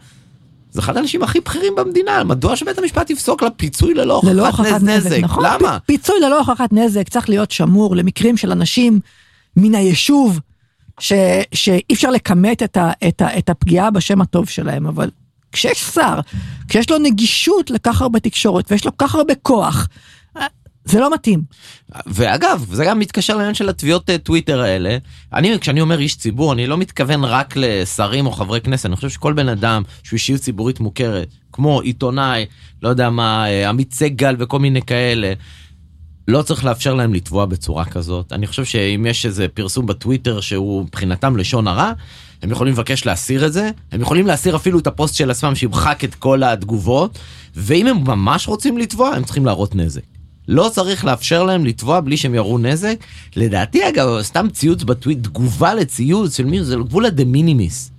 זה 0.71 0.81
אחד 0.81 0.97
האנשים 0.97 1.23
הכי 1.23 1.41
בכירים 1.41 1.73
במדינה, 1.77 2.25
מדוע 2.25 2.57
שבית 2.57 2.79
המשפט 2.79 3.11
יפסוק 3.11 3.43
לה 3.43 3.51
פיצוי 3.51 3.95
ללא 3.95 4.15
הוכחת, 4.15 4.31
ללא 4.33 4.47
הוכחת 4.47 4.83
נזק? 4.83 5.07
נזק. 5.07 5.19
נכון, 5.23 5.45
למה? 5.45 5.79
פיצוי 5.87 6.21
ללא 6.21 6.39
הוכחת 6.39 6.73
נזק 6.73 7.09
צריך 7.09 7.29
להיות 7.29 7.51
שמור 7.51 7.97
למקרים 7.97 8.37
של 8.37 8.53
אנשים 8.53 9.01
מן 9.57 9.75
היישוב 9.75 10.41
שאי 11.01 11.81
אפשר 11.93 12.11
לכמת 12.11 12.63
את, 12.63 12.79
את, 13.09 13.23
את 13.39 13.49
הפגיעה 13.49 13.91
בשם 13.91 14.21
הטוב 14.21 14.49
שלהם, 14.49 14.87
אבל 14.87 15.11
כשיש 15.53 15.81
שר, 15.95 16.21
כשיש 16.69 16.91
לו 16.91 16.99
נגישות 16.99 17.71
לכך 17.71 18.03
הרבה 18.03 18.21
תקשורת 18.21 18.73
ויש 18.73 18.87
לו 18.87 18.97
כך 18.99 19.15
הרבה 19.15 19.35
כוח, 19.35 19.89
זה 20.85 21.01
לא 21.01 21.15
מתאים. 21.15 21.43
ואגב, 22.07 22.67
זה 22.73 22.85
גם 22.85 22.99
מתקשר 22.99 23.37
לעניין 23.37 23.55
של 23.55 23.69
התביעות 23.69 24.11
אה, 24.11 24.19
טוויטר 24.19 24.61
האלה. 24.61 24.97
אני, 25.33 25.59
כשאני 25.61 25.81
אומר 25.81 25.99
איש 25.99 26.17
ציבור, 26.17 26.53
אני 26.53 26.67
לא 26.67 26.79
מתכוון 26.79 27.25
רק 27.25 27.55
לשרים 27.57 28.27
או 28.27 28.33
חברי 28.33 28.61
כנסת, 28.61 28.87
אני 28.87 28.97
חושב 28.97 29.09
שכל 29.09 29.33
בן 29.33 29.49
אדם 29.49 29.83
שהוא 30.03 30.17
אישיות 30.17 30.41
ציבורית 30.41 30.81
מוכרת, 30.81 31.29
כמו 31.53 31.81
עיתונאי, 31.81 32.47
לא 32.83 32.89
יודע 32.89 33.11
מה, 33.11 33.49
אה, 33.49 33.69
עמית 33.69 33.95
סגל 33.95 34.37
וכל 34.39 34.59
מיני 34.59 34.83
כאלה, 34.83 35.33
לא 36.29 36.43
צריך 36.43 36.65
לאפשר 36.65 36.95
להם 36.95 37.15
לתבוע 37.15 37.47
בצורה 37.47 37.85
כזאת. 37.85 38.33
אני 38.33 38.47
חושב 38.47 38.65
שאם 38.65 39.07
יש 39.09 39.27
איזה 39.27 39.49
פרסום 39.49 39.87
בטוויטר 39.87 40.41
שהוא 40.41 40.83
מבחינתם 40.83 41.37
לשון 41.37 41.69
הרע, 41.69 41.93
הם 42.43 42.51
יכולים 42.51 42.73
לבקש 42.73 43.07
להסיר 43.07 43.47
את 43.47 43.53
זה, 43.53 43.71
הם 43.93 44.01
יכולים 44.01 44.27
להסיר 44.27 44.57
אפילו 44.57 44.79
את 44.79 44.87
הפוסט 44.87 45.15
של 45.15 45.31
עצמם 45.31 45.55
שימחק 45.55 46.05
את 46.05 46.15
כל 46.15 46.43
התגובות, 46.43 47.19
ואם 47.57 47.87
הם 47.87 48.05
ממש 48.05 48.49
רוצים 48.49 48.79
לתבוע, 48.79 49.09
הם 49.09 49.25
צריכים 49.25 49.47
להראות 49.47 49.75
נזק. 49.75 50.03
לא 50.49 50.71
צריך 50.73 51.05
לאפשר 51.05 51.45
להם 51.45 51.65
לתבוע 51.65 52.01
בלי 52.01 52.17
שהם 52.17 52.35
יראו 52.35 52.59
נזק. 52.59 52.97
לדעתי 53.37 53.89
אגב, 53.89 54.23
סתם 54.23 54.47
ציוץ 54.53 54.83
בטוויטר, 54.83 55.19
תגובה 55.23 55.75
לציוץ 55.75 56.37
של 56.37 56.45
מי, 56.45 56.65
זה 56.65 56.75
על 56.75 56.83
גבול 56.83 57.07
ה 57.07 57.13
de 57.13 57.25
minimis. 57.25 57.91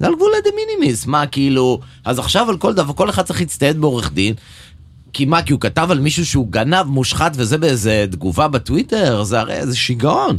זה 0.00 0.06
על 0.06 0.14
גבול 0.14 0.32
ה 0.38 0.42
de 0.42 0.50
minimis, 0.56 1.06
מה 1.06 1.26
כאילו, 1.26 1.80
אז 2.04 2.18
עכשיו 2.18 2.50
על 2.50 2.56
כל 2.56 2.74
דבר, 2.74 2.92
כל 2.92 3.10
אחד 3.10 3.22
צריך 3.22 3.40
להצטייד 3.40 3.80
בעורך 3.80 4.12
דין, 4.12 4.34
כי 5.12 5.24
מה, 5.24 5.42
כי 5.42 5.52
הוא 5.52 5.60
כתב 5.60 5.88
על 5.90 6.00
מישהו 6.00 6.26
שהוא 6.26 6.46
גנב, 6.50 6.82
מושחת, 6.82 7.32
וזה 7.36 7.58
באיזה 7.58 8.04
תגובה 8.10 8.48
בטוויטר? 8.48 9.24
זה 9.24 9.40
הרי 9.40 9.54
איזה 9.54 9.76
שיגעון. 9.76 10.36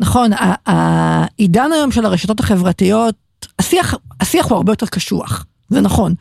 נכון, 0.00 0.30
העידן 0.66 1.72
היום 1.72 1.92
של 1.92 2.04
הרשתות 2.04 2.40
החברתיות, 2.40 3.14
השיח, 3.58 3.94
השיח 4.20 4.46
הוא 4.46 4.56
הרבה 4.56 4.72
יותר 4.72 4.86
קשוח, 4.86 5.44
זה 5.68 5.80
נכון. 5.80 6.14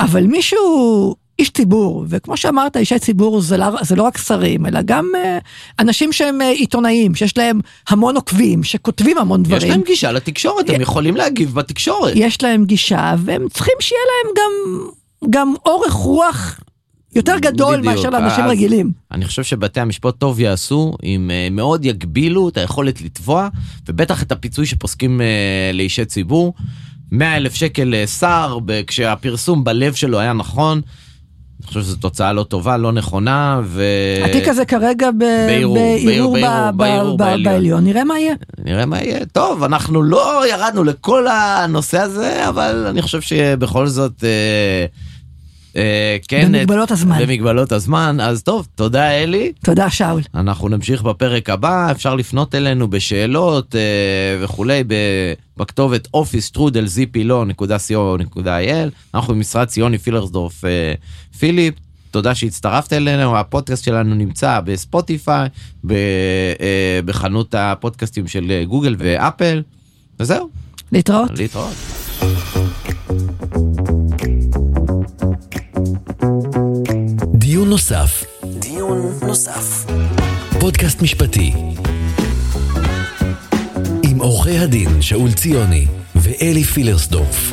אבל 0.00 0.26
מישהו, 0.26 1.14
איש 1.38 1.50
ציבור, 1.50 2.04
וכמו 2.08 2.36
שאמרת, 2.36 2.76
אישי 2.76 2.98
ציבור 2.98 3.40
זה 3.40 3.56
לא, 3.56 3.66
זה 3.82 3.96
לא 3.96 4.02
רק 4.02 4.18
שרים, 4.18 4.66
אלא 4.66 4.80
גם 4.84 5.10
uh, 5.14 5.44
אנשים 5.78 6.12
שהם 6.12 6.40
uh, 6.40 6.44
עיתונאים, 6.44 7.14
שיש 7.14 7.38
להם 7.38 7.60
המון 7.88 8.16
עוקבים, 8.16 8.64
שכותבים 8.64 9.18
המון 9.18 9.42
דברים. 9.42 9.62
יש 9.62 9.68
להם 9.68 9.82
גישה 9.82 10.12
לתקשורת, 10.12 10.70
הם 10.70 10.80
יכולים 10.80 11.16
להגיב 11.16 11.54
בתקשורת. 11.54 12.12
יש 12.16 12.42
להם 12.42 12.64
גישה, 12.64 13.14
והם 13.18 13.48
צריכים 13.48 13.74
שיהיה 13.80 14.02
להם 14.24 14.34
גם 14.36 14.88
גם 15.30 15.54
אורך 15.66 15.92
רוח 15.92 16.60
יותר 17.14 17.38
גדול 17.38 17.76
בדיוק, 17.76 17.96
מאשר 17.96 18.10
לאנשים 18.10 18.44
רגילים. 18.44 18.92
אני 19.12 19.24
חושב 19.24 19.42
שבתי 19.42 19.80
המשפט 19.80 20.14
טוב 20.18 20.40
יעשו 20.40 20.94
אם 21.04 21.30
uh, 21.30 21.54
מאוד 21.54 21.84
יגבילו 21.84 22.48
את 22.48 22.56
היכולת 22.56 23.00
לתבוע, 23.02 23.48
ובטח 23.88 24.22
את 24.22 24.32
הפיצוי 24.32 24.66
שפוסקים 24.66 25.20
uh, 25.20 25.76
לאישי 25.76 26.04
ציבור. 26.04 26.54
100 27.12 27.36
אלף 27.36 27.54
שקל 27.54 27.94
לשר, 27.96 28.58
uh, 28.68 28.70
כשהפרסום 28.86 29.64
בלב 29.64 29.94
שלו 29.94 30.18
היה 30.18 30.32
נכון. 30.32 30.80
אני 31.60 31.66
חושב 31.66 31.80
שזו 31.80 31.96
תוצאה 31.96 32.32
לא 32.32 32.42
טובה, 32.42 32.76
לא 32.76 32.92
נכונה, 32.92 33.60
ו... 33.64 33.82
התיק 34.24 34.48
הזה 34.48 34.64
כרגע 34.64 35.10
בערעור 36.76 37.16
בעליון, 37.16 37.84
נראה 37.84 38.04
מה 38.04 38.18
יהיה. 38.18 38.34
נראה 38.64 38.86
מה 38.86 38.98
יהיה. 38.98 39.26
טוב, 39.26 39.62
אנחנו 39.62 40.02
לא 40.02 40.48
ירדנו 40.50 40.84
לכל 40.84 41.26
הנושא 41.28 41.98
הזה, 41.98 42.48
אבל 42.48 42.86
אני 42.88 43.02
חושב 43.02 43.20
שבכל 43.20 43.86
זאת... 43.86 44.24
אה, 44.24 44.28
אה, 44.28 44.86
כן, 46.28 46.52
במגבלות 46.52 46.90
הזמן. 46.90 47.18
במגבלות 47.22 47.72
הזמן, 47.72 48.16
אז 48.20 48.42
טוב, 48.42 48.68
תודה 48.74 49.10
אלי. 49.10 49.52
תודה 49.64 49.90
שאול. 49.90 50.22
אנחנו 50.34 50.68
נמשיך 50.68 51.02
בפרק 51.02 51.50
הבא, 51.50 51.90
אפשר 51.90 52.14
לפנות 52.14 52.54
אלינו 52.54 52.88
בשאלות 52.88 53.74
אה, 53.74 53.80
וכולי 54.44 54.84
בכתובת 55.56 56.08
office.trudel.co.il, 56.16 58.90
אנחנו 59.14 59.34
במשרד 59.34 59.68
ציוני 59.68 59.98
פילרסדורף 59.98 60.64
אה, 60.64 60.92
פיליפ. 61.38 61.74
תודה 62.10 62.34
שהצטרפת 62.34 62.92
אלינו, 62.92 63.38
הפודקאסט 63.38 63.84
שלנו 63.84 64.14
נמצא 64.14 64.60
בספוטיפיי, 64.64 65.48
בחנות 67.04 67.54
הפודקאסטים 67.58 68.28
של 68.28 68.64
גוגל 68.68 68.94
ואפל, 68.98 69.62
וזהו. 70.20 70.48
להתראות. 70.92 71.38
להתראות. 71.38 71.97
דיון 77.58 77.70
נוסף. 77.70 78.24
דיון 78.44 79.18
נוסף. 79.22 79.86
פודקאסט 80.60 81.02
משפטי. 81.02 81.52
עם 84.02 84.18
עורכי 84.18 84.58
הדין 84.58 85.02
שאול 85.02 85.32
ציוני 85.32 85.86
ואלי 86.14 86.64
פילרסדורף. 86.64 87.52